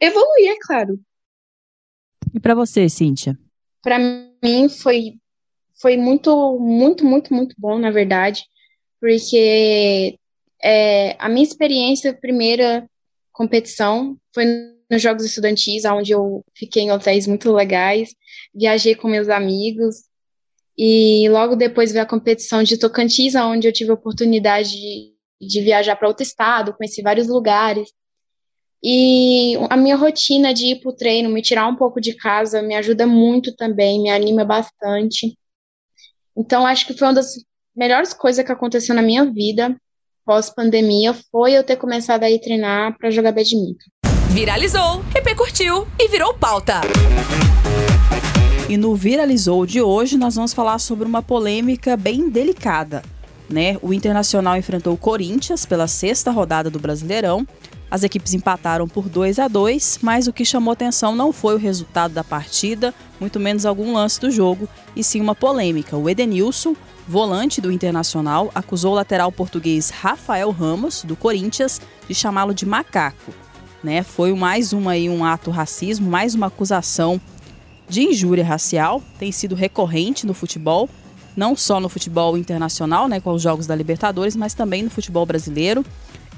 evoluir, 0.00 0.50
é 0.50 0.56
claro. 0.60 0.98
E 2.34 2.40
para 2.40 2.54
você, 2.54 2.88
Cíntia? 2.88 3.38
Para 3.82 3.98
mim 3.98 4.68
foi 4.68 5.14
foi 5.82 5.96
muito, 5.96 6.58
muito, 6.60 7.04
muito, 7.04 7.34
muito 7.34 7.56
bom, 7.58 7.76
na 7.76 7.90
verdade, 7.90 8.44
porque 9.00 10.16
é, 10.62 11.16
a 11.18 11.28
minha 11.28 11.42
experiência, 11.42 12.14
primeira 12.14 12.88
competição, 13.32 14.16
foi 14.34 14.44
nos 14.90 15.00
Jogos 15.00 15.24
Estudantis, 15.24 15.84
onde 15.84 16.12
eu 16.12 16.44
fiquei 16.54 16.82
em 16.82 16.92
hotéis 16.92 17.26
muito 17.26 17.50
legais, 17.52 18.14
viajei 18.54 18.94
com 18.94 19.08
meus 19.08 19.28
amigos, 19.28 20.04
e 20.76 21.28
logo 21.28 21.56
depois 21.56 21.92
veio 21.92 22.04
a 22.04 22.08
competição 22.08 22.62
de 22.62 22.78
Tocantins, 22.78 23.34
onde 23.34 23.66
eu 23.66 23.72
tive 23.72 23.90
a 23.90 23.94
oportunidade 23.94 24.70
de, 24.70 25.12
de 25.40 25.60
viajar 25.60 25.96
para 25.96 26.08
outro 26.08 26.22
estado, 26.22 26.74
conheci 26.74 27.02
vários 27.02 27.28
lugares. 27.28 27.90
E 28.82 29.54
a 29.70 29.76
minha 29.76 29.96
rotina 29.96 30.52
de 30.52 30.66
ir 30.66 30.80
para 30.80 30.90
o 30.90 30.96
treino, 30.96 31.30
me 31.30 31.40
tirar 31.40 31.68
um 31.68 31.76
pouco 31.76 32.00
de 32.00 32.14
casa, 32.14 32.62
me 32.62 32.74
ajuda 32.74 33.06
muito 33.06 33.54
também, 33.54 34.02
me 34.02 34.10
anima 34.10 34.44
bastante. 34.44 35.38
Então, 36.36 36.66
acho 36.66 36.86
que 36.86 36.94
foi 36.94 37.06
uma 37.08 37.14
das 37.14 37.34
melhores 37.76 38.12
coisas 38.12 38.44
que 38.44 38.52
aconteceu 38.52 38.94
na 38.94 39.02
minha 39.02 39.24
vida 39.24 39.76
pós-pandemia 40.24 41.14
foi 41.30 41.52
eu 41.52 41.64
ter 41.64 41.76
começado 41.76 42.22
a 42.24 42.30
ir 42.30 42.40
treinar 42.40 42.96
para 42.98 43.10
jogar 43.10 43.32
badminton. 43.32 43.84
Viralizou, 44.30 45.02
repercutiu 45.14 45.86
e 45.98 46.08
virou 46.08 46.34
pauta. 46.34 46.80
E 48.68 48.76
no 48.76 48.96
Viralizou 48.96 49.66
de 49.66 49.82
hoje 49.82 50.16
nós 50.16 50.36
vamos 50.36 50.54
falar 50.54 50.78
sobre 50.78 51.06
uma 51.06 51.22
polêmica 51.22 51.96
bem 51.96 52.30
delicada. 52.30 53.02
Né? 53.50 53.76
O 53.82 53.92
Internacional 53.92 54.56
enfrentou 54.56 54.94
o 54.94 54.98
Corinthians 54.98 55.66
pela 55.66 55.86
sexta 55.86 56.30
rodada 56.30 56.70
do 56.70 56.78
Brasileirão. 56.78 57.46
As 57.92 58.02
equipes 58.02 58.32
empataram 58.32 58.88
por 58.88 59.06
2 59.06 59.38
a 59.38 59.48
2, 59.48 59.98
mas 60.00 60.26
o 60.26 60.32
que 60.32 60.46
chamou 60.46 60.72
atenção 60.72 61.14
não 61.14 61.30
foi 61.30 61.54
o 61.54 61.58
resultado 61.58 62.14
da 62.14 62.24
partida, 62.24 62.94
muito 63.20 63.38
menos 63.38 63.66
algum 63.66 63.92
lance 63.92 64.18
do 64.18 64.30
jogo, 64.30 64.66
e 64.96 65.04
sim 65.04 65.20
uma 65.20 65.34
polêmica. 65.34 65.94
O 65.94 66.08
Edenilson, 66.08 66.74
volante 67.06 67.60
do 67.60 67.70
Internacional, 67.70 68.50
acusou 68.54 68.92
o 68.92 68.94
lateral 68.94 69.30
português 69.30 69.90
Rafael 69.90 70.50
Ramos, 70.50 71.04
do 71.04 71.14
Corinthians, 71.14 71.82
de 72.08 72.14
chamá-lo 72.14 72.54
de 72.54 72.64
macaco. 72.64 73.30
Né? 73.84 74.02
Foi 74.02 74.32
mais 74.32 74.72
uma, 74.72 74.92
aí, 74.92 75.10
um 75.10 75.22
ato 75.22 75.50
racismo, 75.50 76.10
mais 76.10 76.34
uma 76.34 76.46
acusação 76.46 77.20
de 77.90 78.04
injúria 78.04 78.42
racial, 78.42 79.02
tem 79.18 79.30
sido 79.30 79.54
recorrente 79.54 80.26
no 80.26 80.32
futebol, 80.32 80.88
não 81.36 81.54
só 81.54 81.78
no 81.78 81.90
futebol 81.90 82.38
internacional, 82.38 83.06
né, 83.06 83.20
com 83.20 83.32
os 83.32 83.42
jogos 83.42 83.66
da 83.66 83.74
Libertadores, 83.74 84.34
mas 84.34 84.54
também 84.54 84.82
no 84.82 84.88
futebol 84.88 85.26
brasileiro. 85.26 85.84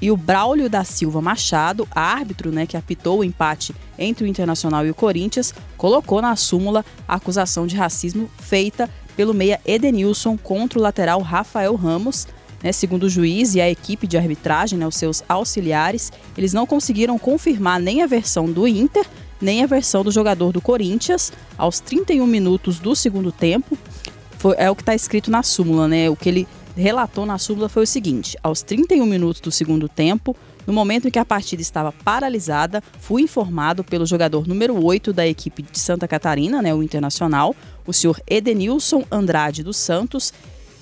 E 0.01 0.11
o 0.11 0.17
Braulio 0.17 0.69
da 0.69 0.83
Silva 0.83 1.21
Machado, 1.21 1.87
árbitro 1.91 2.51
né, 2.51 2.65
que 2.65 2.75
apitou 2.75 3.19
o 3.19 3.23
empate 3.23 3.73
entre 3.97 4.25
o 4.25 4.27
Internacional 4.27 4.85
e 4.85 4.89
o 4.89 4.95
Corinthians, 4.95 5.53
colocou 5.77 6.21
na 6.21 6.35
súmula 6.35 6.83
a 7.07 7.15
acusação 7.15 7.65
de 7.65 7.75
racismo 7.75 8.29
feita 8.37 8.89
pelo 9.15 9.33
meia 9.33 9.59
Edenilson 9.65 10.37
contra 10.37 10.77
o 10.77 10.81
lateral 10.81 11.21
Rafael 11.21 11.75
Ramos. 11.75 12.27
Né, 12.63 12.71
segundo 12.71 13.03
o 13.03 13.09
juiz 13.09 13.53
e 13.53 13.61
a 13.61 13.69
equipe 13.69 14.07
de 14.07 14.17
arbitragem, 14.17 14.79
né, 14.79 14.87
os 14.87 14.95
seus 14.95 15.23
auxiliares, 15.29 16.11
eles 16.35 16.51
não 16.51 16.65
conseguiram 16.65 17.19
confirmar 17.19 17.79
nem 17.79 18.01
a 18.01 18.07
versão 18.07 18.51
do 18.51 18.67
Inter, 18.67 19.05
nem 19.39 19.63
a 19.63 19.67
versão 19.67 20.03
do 20.03 20.11
jogador 20.11 20.51
do 20.51 20.61
Corinthians 20.61 21.31
aos 21.57 21.79
31 21.79 22.25
minutos 22.25 22.79
do 22.79 22.95
segundo 22.95 23.31
tempo. 23.31 23.77
Foi, 24.39 24.55
é 24.57 24.69
o 24.69 24.75
que 24.75 24.81
está 24.81 24.95
escrito 24.95 25.29
na 25.29 25.43
súmula, 25.43 25.87
né? 25.87 26.09
O 26.09 26.15
que 26.15 26.29
ele 26.29 26.47
relatou 26.81 27.25
na 27.25 27.37
súmula 27.37 27.69
foi 27.69 27.83
o 27.83 27.87
seguinte: 27.87 28.37
aos 28.43 28.61
31 28.61 29.05
minutos 29.05 29.41
do 29.41 29.51
segundo 29.51 29.87
tempo, 29.87 30.35
no 30.65 30.73
momento 30.73 31.07
em 31.07 31.11
que 31.11 31.19
a 31.19 31.25
partida 31.25 31.61
estava 31.61 31.91
paralisada, 31.91 32.81
fui 32.99 33.21
informado 33.21 33.83
pelo 33.83 34.05
jogador 34.05 34.47
número 34.47 34.83
8 34.83 35.13
da 35.13 35.27
equipe 35.27 35.61
de 35.61 35.79
Santa 35.79 36.07
Catarina, 36.07 36.61
né, 36.61 36.73
o 36.73 36.81
Internacional, 36.81 37.55
o 37.85 37.93
senhor 37.93 38.19
Edenilson 38.27 39.03
Andrade 39.11 39.63
dos 39.63 39.77
Santos, 39.77 40.33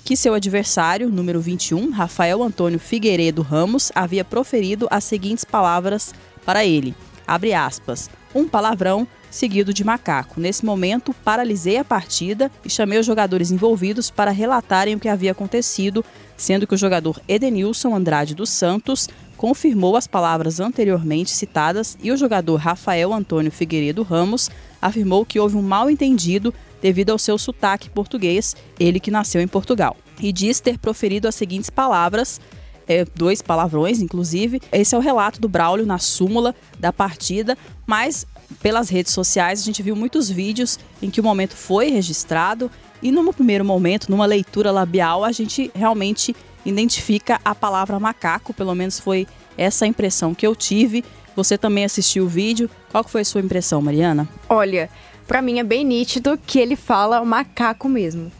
que 0.04 0.16
seu 0.16 0.34
adversário, 0.34 1.08
número 1.08 1.40
21, 1.40 1.90
Rafael 1.90 2.42
Antônio 2.42 2.78
Figueiredo 2.78 3.42
Ramos, 3.42 3.92
havia 3.94 4.24
proferido 4.24 4.86
as 4.90 5.04
seguintes 5.04 5.44
palavras 5.44 6.14
para 6.44 6.64
ele: 6.64 6.94
abre 7.26 7.54
aspas, 7.54 8.08
um 8.34 8.48
palavrão 8.48 9.06
seguido 9.34 9.74
de 9.74 9.82
macaco. 9.82 10.40
Nesse 10.40 10.64
momento, 10.64 11.12
paralisei 11.24 11.76
a 11.76 11.84
partida 11.84 12.50
e 12.64 12.70
chamei 12.70 13.00
os 13.00 13.04
jogadores 13.04 13.50
envolvidos 13.50 14.08
para 14.08 14.30
relatarem 14.30 14.94
o 14.94 15.00
que 15.00 15.08
havia 15.08 15.32
acontecido, 15.32 16.04
sendo 16.36 16.68
que 16.68 16.74
o 16.74 16.78
jogador 16.78 17.20
Edenilson 17.26 17.96
Andrade 17.96 18.34
dos 18.34 18.50
Santos 18.50 19.08
confirmou 19.36 19.96
as 19.96 20.06
palavras 20.06 20.60
anteriormente 20.60 21.32
citadas 21.32 21.98
e 22.00 22.12
o 22.12 22.16
jogador 22.16 22.56
Rafael 22.56 23.12
Antônio 23.12 23.50
Figueiredo 23.50 24.04
Ramos 24.04 24.48
afirmou 24.80 25.26
que 25.26 25.40
houve 25.40 25.56
um 25.56 25.62
mal-entendido 25.62 26.54
devido 26.80 27.10
ao 27.10 27.18
seu 27.18 27.36
sotaque 27.36 27.90
português, 27.90 28.54
ele 28.78 29.00
que 29.00 29.10
nasceu 29.10 29.40
em 29.40 29.48
Portugal. 29.48 29.96
E 30.20 30.32
diz 30.32 30.60
ter 30.60 30.78
proferido 30.78 31.26
as 31.26 31.34
seguintes 31.34 31.70
palavras 31.70 32.40
é, 32.86 33.04
dois 33.14 33.42
palavrões, 33.42 34.00
inclusive. 34.00 34.60
Esse 34.72 34.94
é 34.94 34.98
o 34.98 35.00
relato 35.00 35.40
do 35.40 35.48
Braulio 35.48 35.86
na 35.86 35.98
súmula 35.98 36.54
da 36.78 36.92
partida, 36.92 37.56
mas 37.86 38.26
pelas 38.62 38.88
redes 38.88 39.12
sociais 39.12 39.60
a 39.60 39.64
gente 39.64 39.82
viu 39.82 39.94
muitos 39.94 40.30
vídeos 40.30 40.78
em 41.02 41.10
que 41.10 41.20
o 41.20 41.24
momento 41.24 41.54
foi 41.54 41.90
registrado 41.90 42.70
e 43.04 43.12
no 43.12 43.32
primeiro 43.34 43.64
momento, 43.64 44.10
numa 44.10 44.24
leitura 44.24 44.70
labial, 44.70 45.24
a 45.24 45.30
gente 45.30 45.70
realmente 45.74 46.34
identifica 46.64 47.38
a 47.44 47.54
palavra 47.54 48.00
macaco, 48.00 48.54
pelo 48.54 48.74
menos 48.74 48.98
foi 48.98 49.26
essa 49.58 49.86
impressão 49.86 50.34
que 50.34 50.46
eu 50.46 50.56
tive. 50.56 51.04
Você 51.36 51.58
também 51.58 51.84
assistiu 51.84 52.24
o 52.24 52.28
vídeo. 52.28 52.70
Qual 52.90 53.04
foi 53.04 53.20
a 53.20 53.24
sua 53.24 53.42
impressão, 53.42 53.82
Mariana? 53.82 54.26
Olha, 54.48 54.88
para 55.26 55.42
mim 55.42 55.58
é 55.58 55.62
bem 55.62 55.84
nítido 55.84 56.38
que 56.46 56.58
ele 56.58 56.76
fala 56.76 57.22
macaco 57.24 57.90
mesmo. 57.90 58.32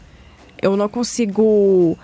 Eu 0.59 0.75
não 0.75 0.89
consigo 0.89 1.95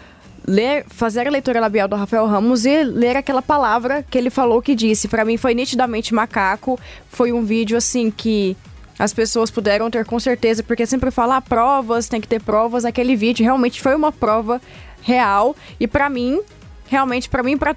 ler, 0.45 0.85
fazer 0.87 1.27
a 1.27 1.29
leitura 1.29 1.59
labial 1.59 1.87
do 1.87 1.95
Rafael 1.95 2.25
Ramos 2.25 2.65
e 2.65 2.83
ler 2.83 3.15
aquela 3.15 3.41
palavra 3.41 4.03
que 4.03 4.17
ele 4.17 4.29
falou 4.29 4.61
que 4.61 4.75
disse. 4.75 5.07
Para 5.07 5.25
mim 5.25 5.37
foi 5.37 5.53
nitidamente 5.53 6.13
macaco. 6.13 6.79
Foi 7.09 7.31
um 7.31 7.43
vídeo 7.43 7.77
assim 7.77 8.11
que 8.11 8.55
as 8.97 9.13
pessoas 9.13 9.49
puderam 9.49 9.89
ter 9.89 10.05
com 10.05 10.19
certeza, 10.19 10.61
porque 10.61 10.85
sempre 10.85 11.09
falar 11.09 11.37
ah, 11.37 11.41
provas, 11.41 12.07
tem 12.07 12.21
que 12.21 12.27
ter 12.27 12.41
provas. 12.41 12.85
Aquele 12.85 13.15
vídeo 13.15 13.43
realmente 13.43 13.81
foi 13.81 13.95
uma 13.95 14.11
prova 14.11 14.61
real 15.01 15.55
e 15.79 15.87
para 15.87 16.09
mim, 16.09 16.39
realmente 16.87 17.27
para 17.27 17.41
mim, 17.41 17.57
para 17.57 17.75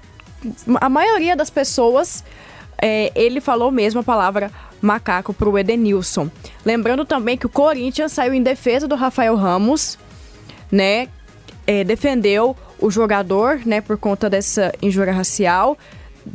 a 0.79 0.89
maioria 0.89 1.35
das 1.35 1.49
pessoas, 1.49 2.23
é, 2.79 3.11
ele 3.15 3.41
falou 3.41 3.71
mesmo 3.71 4.01
a 4.01 4.03
palavra 4.03 4.51
macaco 4.81 5.33
pro 5.33 5.57
Edenilson. 5.57 6.29
Lembrando 6.63 7.03
também 7.05 7.37
que 7.37 7.45
o 7.45 7.49
Corinthians 7.49 8.11
saiu 8.11 8.33
em 8.33 8.43
defesa 8.43 8.87
do 8.87 8.95
Rafael 8.95 9.35
Ramos, 9.35 9.97
né? 10.71 11.07
É, 11.65 11.83
defendeu 11.83 12.55
o 12.79 12.89
jogador, 12.91 13.61
né, 13.65 13.81
por 13.81 13.97
conta 13.97 14.29
dessa 14.29 14.73
injúria 14.81 15.13
racial. 15.13 15.77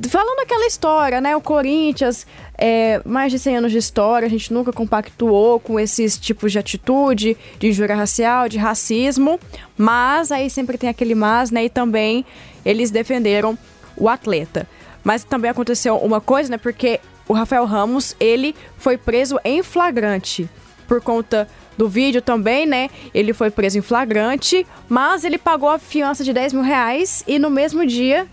Falando 0.09 0.38
aquela 0.40 0.66
história, 0.66 1.21
né? 1.21 1.35
O 1.35 1.40
Corinthians, 1.40 2.25
é, 2.57 3.01
mais 3.05 3.33
de 3.33 3.40
100 3.40 3.57
anos 3.57 3.73
de 3.73 3.79
história, 3.79 4.27
a 4.27 4.31
gente 4.31 4.53
nunca 4.53 4.73
compactuou 4.73 5.59
com 5.59 5.81
esses 5.81 6.16
tipos 6.16 6.53
de 6.53 6.61
atitude, 6.61 7.37
de 7.59 7.69
injúria 7.69 7.97
racial, 7.97 8.49
de 8.49 8.57
racismo, 8.57 9.38
mas 9.77 10.31
aí 10.31 10.49
sempre 10.49 10.79
tem 10.79 10.88
aquele 10.88 11.14
mas, 11.16 11.51
né? 11.51 11.64
E 11.64 11.69
também 11.69 12.25
eles 12.64 12.93
defenderam 12.93 13.59
o 13.97 14.09
atleta. 14.09 14.66
Mas 15.03 15.25
também 15.25 15.51
aconteceu 15.51 15.97
uma 15.97 16.21
coisa, 16.21 16.51
né? 16.51 16.57
Porque 16.57 17.01
o 17.27 17.33
Rafael 17.33 17.64
Ramos, 17.64 18.14
ele 18.21 18.55
foi 18.79 18.97
preso 18.97 19.40
em 19.45 19.61
flagrante 19.61 20.49
por 20.90 21.00
conta 21.00 21.46
do 21.79 21.88
vídeo 21.88 22.20
também, 22.20 22.66
né? 22.66 22.90
Ele 23.14 23.33
foi 23.33 23.48
preso 23.48 23.79
em 23.79 23.81
flagrante, 23.81 24.66
mas 24.88 25.22
ele 25.22 25.38
pagou 25.38 25.68
a 25.68 25.79
fiança 25.79 26.24
de 26.24 26.33
10 26.33 26.55
mil 26.55 26.64
reais 26.64 27.22
e 27.29 27.38
no 27.38 27.48
mesmo 27.48 27.87
dia 27.87 28.26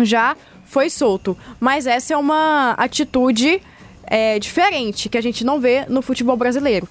já 0.00 0.36
foi 0.64 0.88
solto. 0.88 1.36
Mas 1.58 1.84
essa 1.88 2.14
é 2.14 2.16
uma 2.16 2.70
atitude 2.78 3.60
é, 4.06 4.38
diferente 4.38 5.08
que 5.08 5.18
a 5.18 5.20
gente 5.20 5.44
não 5.44 5.58
vê 5.58 5.84
no 5.88 6.02
futebol 6.02 6.36
brasileiro. 6.36 6.88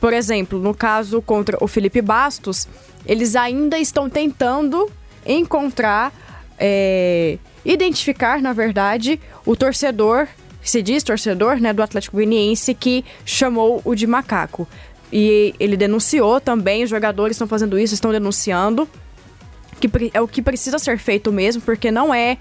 Por 0.00 0.12
exemplo, 0.12 0.58
no 0.58 0.74
caso 0.74 1.22
contra 1.22 1.56
o 1.62 1.68
Felipe 1.68 2.02
Bastos, 2.02 2.66
eles 3.06 3.36
ainda 3.36 3.78
estão 3.78 4.10
tentando 4.10 4.90
encontrar, 5.24 6.12
é, 6.58 7.38
identificar, 7.64 8.42
na 8.42 8.52
verdade, 8.52 9.20
o 9.46 9.54
torcedor, 9.54 10.26
se 10.62 10.82
diz 10.82 11.02
torcedor, 11.02 11.56
né, 11.60 11.72
do 11.72 11.82
Atlético 11.82 12.16
Goianiense 12.16 12.74
que 12.74 13.04
chamou 13.24 13.80
o 13.84 13.94
de 13.94 14.06
macaco. 14.06 14.66
E 15.12 15.54
ele 15.60 15.76
denunciou 15.76 16.40
também, 16.40 16.84
os 16.84 16.90
jogadores 16.90 17.34
estão 17.34 17.46
fazendo 17.46 17.78
isso, 17.78 17.92
estão 17.92 18.10
denunciando, 18.10 18.88
que 19.80 19.90
é 20.14 20.20
o 20.20 20.28
que 20.28 20.40
precisa 20.40 20.78
ser 20.78 20.98
feito 20.98 21.30
mesmo, 21.30 21.60
porque 21.60 21.90
não 21.90 22.14
é 22.14 22.38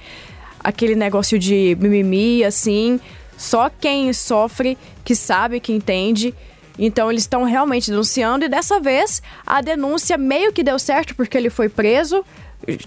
aquele 0.60 0.96
negócio 0.96 1.38
de 1.38 1.76
mimimi, 1.80 2.44
assim, 2.44 3.00
só 3.38 3.70
quem 3.70 4.14
sofre 4.14 4.78
que 5.04 5.16
sabe, 5.16 5.60
que 5.60 5.74
entende. 5.74 6.34
Então 6.78 7.12
eles 7.12 7.24
estão 7.24 7.44
realmente 7.44 7.90
denunciando 7.90 8.46
e 8.46 8.50
dessa 8.50 8.80
vez 8.80 9.22
a 9.46 9.62
denúncia 9.62 10.18
meio 10.18 10.54
que 10.54 10.64
deu 10.64 10.80
certo 10.80 11.16
porque 11.16 11.38
ele 11.38 11.50
foi 11.50 11.68
preso, 11.68 12.24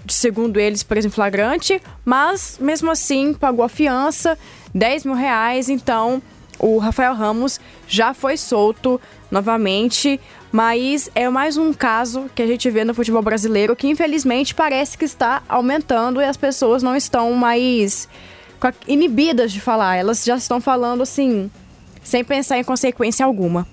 segundo 0.07 0.59
eles, 0.59 0.81
preso 0.81 1.07
em 1.07 1.11
flagrante, 1.11 1.81
mas 2.03 2.57
mesmo 2.59 2.89
assim 2.89 3.33
pagou 3.33 3.63
a 3.63 3.69
fiança, 3.69 4.37
10 4.75 5.05
mil 5.05 5.15
reais, 5.15 5.69
então 5.69 6.21
o 6.59 6.77
Rafael 6.77 7.15
Ramos 7.15 7.59
já 7.87 8.13
foi 8.13 8.35
solto 8.35 8.99
novamente, 9.31 10.19
mas 10.51 11.09
é 11.15 11.29
mais 11.29 11.57
um 11.57 11.73
caso 11.73 12.29
que 12.35 12.41
a 12.41 12.47
gente 12.47 12.69
vê 12.69 12.83
no 12.83 12.93
futebol 12.93 13.21
brasileiro 13.21 13.75
que 13.75 13.87
infelizmente 13.87 14.53
parece 14.53 14.97
que 14.97 15.05
está 15.05 15.41
aumentando 15.47 16.21
e 16.21 16.25
as 16.25 16.35
pessoas 16.37 16.83
não 16.83 16.95
estão 16.95 17.31
mais 17.33 18.09
inibidas 18.87 19.51
de 19.51 19.61
falar, 19.61 19.95
elas 19.95 20.23
já 20.25 20.35
estão 20.35 20.59
falando 20.59 21.03
assim, 21.03 21.49
sem 22.03 22.23
pensar 22.23 22.57
em 22.57 22.63
consequência 22.63 23.25
alguma. 23.25 23.65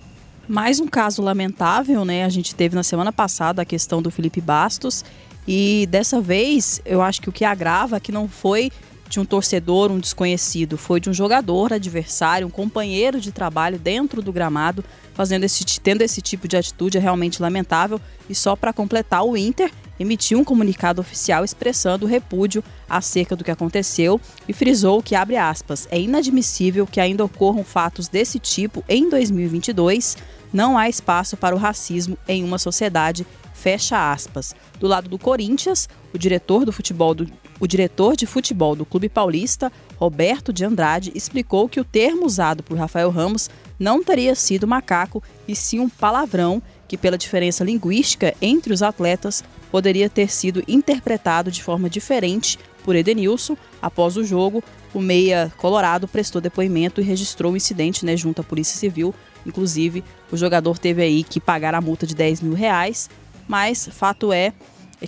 Mais 0.49 0.81
um 0.81 0.87
caso 0.87 1.23
lamentável, 1.23 2.05
né? 2.05 2.25
A 2.25 2.29
gente 2.29 2.55
teve 2.55 2.75
na 2.75 2.83
semana 2.83 3.13
passada 3.13 3.63
a 3.63 3.65
questão 3.65 4.03
do 4.03 4.11
Felipe 4.11 4.41
Bastos. 4.41 5.05
E 5.47 5.87
dessa 5.89 6.21
vez, 6.21 6.81
eu 6.85 7.01
acho 7.01 7.23
que 7.23 7.29
o 7.29 7.33
que 7.33 7.45
agrava 7.45 7.97
é 7.97 8.01
que 8.01 8.13
não 8.13 8.29
foi 8.29 8.71
de 9.13 9.21
um 9.21 9.27
torcedor, 9.27 9.93
um 9.93 9.99
desconhecido, 9.99 10.79
foi 10.79 10.99
de 10.99 11.11
um 11.11 11.13
jogador 11.13 11.71
adversário, 11.71 12.47
um 12.47 12.51
companheiro 12.51 13.21
de 13.21 13.31
trabalho 13.31 13.79
dentro 13.79 14.23
do 14.23 14.33
gramado, 14.33 14.83
fazendo 15.13 15.45
esse, 15.45 15.67
tendo 15.81 16.01
esse 16.01 16.23
tipo 16.23 16.49
de 16.49 16.57
atitude 16.57 16.97
é 16.97 17.01
realmente 17.01 17.43
lamentável. 17.43 18.01
E 18.27 18.35
só 18.35 18.57
para 18.57 18.73
completar, 18.73 19.23
o 19.23 19.37
Inter 19.37 19.71
emitiu 20.01 20.39
um 20.39 20.45
comunicado 20.45 20.99
oficial 20.99 21.45
expressando 21.45 22.07
repúdio 22.07 22.65
acerca 22.89 23.37
do 23.37 23.45
que 23.45 23.51
aconteceu 23.51 24.19
e 24.49 24.55
frisou 24.55 25.03
que, 25.03 25.15
abre 25.15 25.37
aspas, 25.37 25.87
é 25.91 26.01
inadmissível 26.01 26.87
que 26.87 26.99
ainda 26.99 27.23
ocorram 27.23 27.63
fatos 27.63 28.09
desse 28.09 28.39
tipo 28.39 28.83
em 28.89 29.11
2022. 29.11 30.17
Não 30.51 30.79
há 30.79 30.89
espaço 30.89 31.37
para 31.37 31.55
o 31.55 31.59
racismo 31.59 32.17
em 32.27 32.43
uma 32.43 32.59
sociedade 32.59 33.27
fecha 33.53 34.11
aspas. 34.11 34.57
Do 34.81 34.89
lado 34.89 35.09
do 35.09 35.19
Corinthians, 35.19 35.89
o 36.15 36.19
diretor 36.19 36.65
do 36.65 36.73
futebol 36.73 37.15
do, 37.15 37.31
o 37.63 37.67
diretor 37.69 38.17
de 38.17 38.27
futebol 38.27 38.75
do 38.75 38.85
Clube 38.85 39.09
Paulista, 39.09 39.71
Roberto 39.97 40.53
de 40.53 40.65
Andrade, 40.65 41.13
explicou 41.15 41.69
que 41.69 41.79
o 41.79 41.85
termo 41.85 42.27
usado 42.27 42.61
por 42.61 42.77
Rafael 42.77 43.09
Ramos 43.09 43.49
não 43.79 44.03
teria 44.03 44.35
sido 44.35 44.67
macaco 44.67 45.23
e 45.47 45.55
sim 45.55 45.79
um 45.79 45.89
palavrão 45.89 46.61
que, 46.89 46.99
pela 46.99 47.17
diferença 47.17 47.63
linguística 47.63 48.35
entre 48.43 48.73
os 48.73 48.83
atletas, 48.83 49.45
poderia 49.71 50.11
ter 50.11 50.29
sido 50.29 50.61
interpretado 50.67 51.53
de 51.53 51.63
forma 51.63 51.89
diferente 51.89 52.59
por 52.83 52.97
Edenilson. 52.97 53.57
Após 53.81 54.17
o 54.17 54.25
jogo, 54.25 54.61
o 54.93 55.01
meia 55.01 55.53
colorado 55.57 56.09
prestou 56.09 56.41
depoimento 56.41 57.01
e 57.01 57.05
registrou 57.05 57.53
o 57.53 57.57
incidente 57.57 58.05
né, 58.05 58.17
junto 58.17 58.41
à 58.41 58.45
Polícia 58.45 58.77
Civil. 58.77 59.15
Inclusive, 59.47 60.03
o 60.33 60.37
jogador 60.37 60.79
teve 60.79 61.01
aí 61.01 61.23
que 61.23 61.39
pagar 61.39 61.77
a 61.77 61.81
multa 61.81 62.09
de 62.09 62.17
10 62.17 62.41
mil 62.41 62.55
reais, 62.55 63.09
mas 63.47 63.89
fato 63.93 64.33
é 64.33 64.53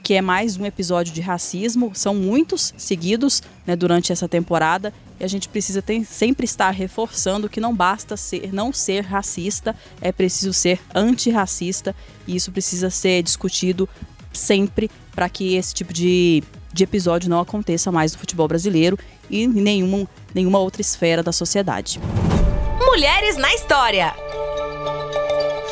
que 0.03 0.15
é 0.15 0.21
mais 0.21 0.57
um 0.57 0.67
episódio 0.67 1.13
de 1.13 1.21
racismo. 1.21 1.93
São 1.95 2.15
muitos 2.15 2.75
seguidos 2.77 3.43
né, 3.67 3.77
durante 3.77 4.13
essa 4.13 4.29
temporada 4.29 4.93
e 5.19 5.25
a 5.25 5.29
gente 5.29 5.49
precisa 5.49 5.81
ter, 5.81 6.05
sempre 6.05 6.45
estar 6.45 6.71
reforçando 6.71 7.49
que 7.49 7.61
não 7.61 7.75
basta 7.75 8.17
ser, 8.17 8.53
não 8.53 8.73
ser 8.73 9.03
racista, 9.03 9.75
é 10.01 10.11
preciso 10.11 10.53
ser 10.53 10.81
antirracista 10.95 11.95
e 12.27 12.37
isso 12.37 12.51
precisa 12.51 12.91
ser 12.91 13.23
discutido 13.23 13.89
sempre 14.33 14.91
para 15.15 15.29
que 15.29 15.55
esse 15.55 15.73
tipo 15.73 15.93
de, 15.93 16.43
de 16.73 16.85
episódio 16.85 17.31
não 17.31 17.41
aconteça 17.41 17.93
mais 17.93 18.13
no 18.13 18.19
futebol 18.19 18.49
brasileiro 18.49 18.99
e 19.31 19.45
em 19.45 19.49
nenhuma, 19.49 20.09
nenhuma 20.35 20.59
outra 20.59 20.81
esfera 20.81 21.23
da 21.23 21.33
sociedade. 21.33 22.01
Mulheres 22.81 23.37
na 23.37 23.53
História. 23.55 24.34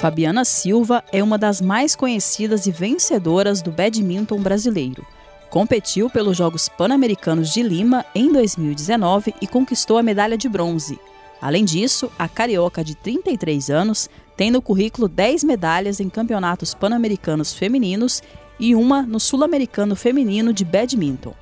Fabiana 0.02 0.44
Silva 0.44 1.04
é 1.12 1.22
uma 1.22 1.38
das 1.38 1.60
mais 1.60 1.94
conhecidas 1.94 2.66
e 2.66 2.72
vencedoras 2.72 3.62
do 3.62 3.70
badminton 3.70 4.40
brasileiro. 4.40 5.06
Competiu 5.48 6.10
pelos 6.10 6.36
Jogos 6.36 6.68
Pan-Americanos 6.68 7.54
de 7.54 7.62
Lima 7.62 8.04
em 8.12 8.32
2019 8.32 9.32
e 9.40 9.46
conquistou 9.46 9.96
a 9.96 10.02
medalha 10.02 10.36
de 10.36 10.48
bronze. 10.48 10.98
Além 11.40 11.64
disso, 11.64 12.10
a 12.18 12.28
carioca 12.28 12.82
de 12.82 12.96
33 12.96 13.70
anos 13.70 14.10
tem 14.36 14.50
no 14.50 14.60
currículo 14.60 15.06
10 15.06 15.44
medalhas 15.44 16.00
em 16.00 16.08
campeonatos 16.08 16.74
pan-americanos 16.74 17.54
femininos 17.54 18.24
e 18.58 18.74
uma 18.74 19.02
no 19.02 19.20
Sul-Americano 19.20 19.94
Feminino 19.94 20.52
de 20.52 20.64
Badminton. 20.64 21.32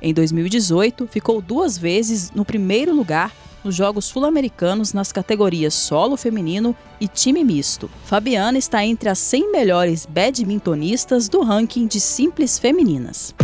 Em 0.00 0.12
2018, 0.12 1.06
ficou 1.06 1.40
duas 1.40 1.78
vezes 1.78 2.32
no 2.32 2.44
primeiro 2.44 2.92
lugar 2.92 3.32
nos 3.64 3.74
Jogos 3.74 4.04
Sul-Americanos 4.06 4.92
nas 4.92 5.12
categorias 5.12 5.74
solo 5.74 6.16
feminino 6.16 6.74
e 7.00 7.08
time 7.08 7.44
misto. 7.44 7.90
Fabiana 8.04 8.58
está 8.58 8.84
entre 8.84 9.08
as 9.08 9.18
100 9.18 9.50
melhores 9.50 10.06
badmintonistas 10.06 11.28
do 11.28 11.42
ranking 11.42 11.86
de 11.86 12.00
simples 12.00 12.58
femininas. 12.58 13.34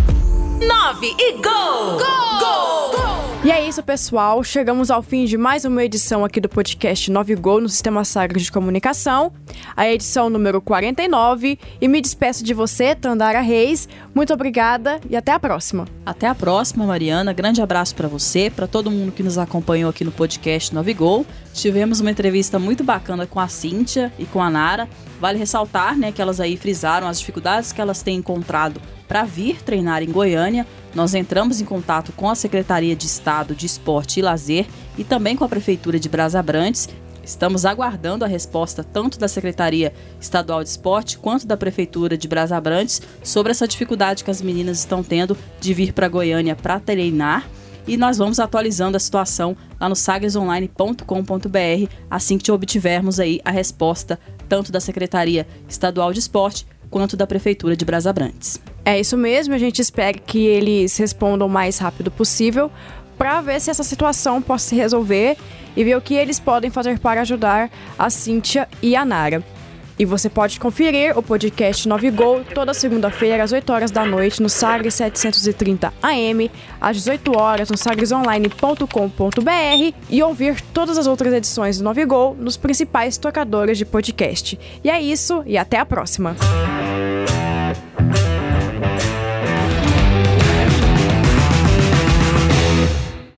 9 0.61 1.15
e 1.19 1.33
gol! 1.35 1.43
Gol! 1.43 2.39
Gol! 2.41 2.91
gol! 2.91 3.18
E 3.45 3.53
é 3.53 3.69
isso, 3.69 3.85
pessoal. 3.85 4.43
Chegamos 4.43 4.91
ao 4.91 5.01
fim 5.01 5.25
de 5.25 5.39
mais 5.39 5.65
uma 5.65 5.85
edição 5.85 6.25
aqui 6.25 6.41
do 6.41 6.49
podcast 6.49 7.09
9 7.09 7.37
Gol 7.37 7.61
no 7.61 7.69
Sistema 7.69 8.05
Sagres 8.05 8.43
de 8.43 8.51
Comunicação, 8.53 9.33
a 9.77 9.89
edição 9.89 10.29
número 10.29 10.61
49. 10.61 11.57
E 11.81 11.87
me 11.87 12.01
despeço 12.01 12.43
de 12.43 12.53
você, 12.53 12.97
Tandara 12.97 13.41
Reis. 13.41 13.89
Muito 14.13 14.35
obrigada 14.35 15.01
e 15.09 15.17
até 15.17 15.31
a 15.31 15.39
próxima. 15.39 15.87
Até 16.05 16.27
a 16.27 16.35
próxima, 16.35 16.85
Mariana. 16.85 17.33
Grande 17.33 17.63
abraço 17.63 17.95
para 17.95 18.09
você, 18.09 18.51
para 18.51 18.67
todo 18.67 18.91
mundo 18.91 19.13
que 19.13 19.23
nos 19.23 19.39
acompanhou 19.39 19.89
aqui 19.89 20.03
no 20.03 20.11
podcast 20.11 20.75
9 20.75 20.93
Gol. 20.95 21.25
Tivemos 21.55 22.01
uma 22.01 22.11
entrevista 22.11 22.59
muito 22.59 22.83
bacana 22.83 23.25
com 23.25 23.39
a 23.39 23.47
Cíntia 23.47 24.13
e 24.19 24.27
com 24.27 24.43
a 24.43 24.51
Nara. 24.51 24.89
Vale 25.21 25.39
ressaltar 25.39 25.97
né, 25.97 26.11
que 26.11 26.21
elas 26.21 26.41
aí 26.41 26.57
frisaram 26.57 27.07
as 27.07 27.21
dificuldades 27.21 27.73
que 27.73 27.81
elas 27.81 28.03
têm 28.03 28.17
encontrado 28.17 28.81
para 29.09 29.25
vir 29.25 29.63
treinar 29.63 30.03
em 30.03 30.13
Goiânia, 30.13 30.67
nós 30.95 31.15
entramos 31.15 31.61
em 31.61 31.65
contato 31.65 32.13
com 32.13 32.29
a 32.29 32.35
Secretaria 32.35 32.95
de 32.95 33.07
Estado 33.07 33.55
de 33.55 33.65
Esporte 33.65 34.21
e 34.21 34.23
Lazer 34.23 34.67
e 34.99 35.03
também 35.03 35.35
com 35.35 35.45
a 35.45 35.49
Prefeitura 35.49 35.99
de 35.99 36.09
Brasabrantes. 36.09 36.89
Estamos 37.25 37.65
aguardando 37.65 38.25
a 38.25 38.29
resposta 38.29 38.85
tanto 38.85 39.19
da 39.19 39.29
Secretaria 39.29 39.93
Estadual 40.21 40.63
de 40.63 40.69
Esporte 40.69 41.19
quanto 41.19 41.47
da 41.47 41.57
Prefeitura 41.57 42.17
de 42.17 42.29
Brasabrantes 42.29 43.03
sobre 43.23 43.51
essa 43.51 43.67
dificuldade 43.67 44.25
que 44.25 44.31
as 44.31 44.43
meninas 44.43 44.79
estão 44.79 45.03
tendo 45.03 45.37
de 45.61 45.75
vir 45.75 45.93
para 45.93 46.09
Goiânia 46.09 46.55
para 46.55 46.79
treinar. 46.79 47.47
E 47.87 47.97
nós 47.97 48.19
vamos 48.19 48.39
atualizando 48.39 48.97
a 48.99 49.01
situação 49.01 49.57
lá 49.81 49.89
no 49.89 49.97
sagresonline.com.br 49.97 51.93
assim 52.11 52.37
que 52.37 52.53
obtivermos 52.53 53.19
aí 53.19 53.41
a 53.45 53.51
resposta 53.51 54.19
tanto 54.49 54.71
da 54.73 54.81
Secretaria 54.81 55.47
Estadual 55.69 56.13
de 56.13 56.19
Esporte 56.19 56.67
quanto 56.91 57.17
da 57.17 57.27
Prefeitura 57.27 57.77
de 57.77 57.85
Brasabrantes. 57.85 58.61
É 58.89 58.99
isso 58.99 59.19
mesmo, 59.19 59.53
a 59.53 59.59
gente 59.59 59.83
espera 59.83 60.17
que 60.17 60.47
eles 60.47 60.97
respondam 60.97 61.47
o 61.47 61.51
mais 61.51 61.77
rápido 61.77 62.11
possível 62.11 62.71
para 63.19 63.39
ver 63.43 63.61
se 63.61 63.71
essa 63.71 63.85
situação 63.85 64.41
possa 64.41 64.71
se 64.71 64.77
resolver 64.77 65.37
e 65.77 65.85
ver 65.85 65.95
o 65.95 66.01
que 66.01 66.15
eles 66.15 66.41
podem 66.41 66.71
fazer 66.71 66.99
para 66.99 67.21
ajudar 67.21 67.71
a 67.99 68.09
Cíntia 68.09 68.67
e 68.81 68.97
a 68.97 69.05
Nara. 69.05 69.45
E 69.99 70.07
você 70.07 70.31
pode 70.31 70.59
conferir 70.59 71.19
o 71.19 71.23
podcast 71.23 71.87
9 71.87 72.11
Gol 72.13 72.41
toda 72.55 72.73
segunda-feira 72.73 73.45
às 73.45 73.53
8 73.53 73.71
horas 73.71 73.91
da 73.91 74.07
noite 74.07 74.41
no 74.41 74.49
Sagres 74.49 74.95
730 74.95 75.93
AM, 76.03 76.51
às 76.81 76.97
18 76.97 77.37
horas 77.37 77.69
no 77.69 77.77
sagresonline.com.br 77.77 79.95
e 80.09 80.23
ouvir 80.23 80.63
todas 80.73 80.97
as 80.97 81.07
outras 81.07 81.35
edições 81.35 81.77
do 81.77 81.85
9 81.85 82.07
Gol 82.07 82.35
nos 82.41 82.57
principais 82.57 83.19
tocadores 83.19 83.77
de 83.77 83.85
podcast. 83.85 84.59
E 84.83 84.89
é 84.89 84.99
isso, 84.99 85.43
e 85.45 85.59
até 85.59 85.77
a 85.77 85.85
próxima! 85.85 86.35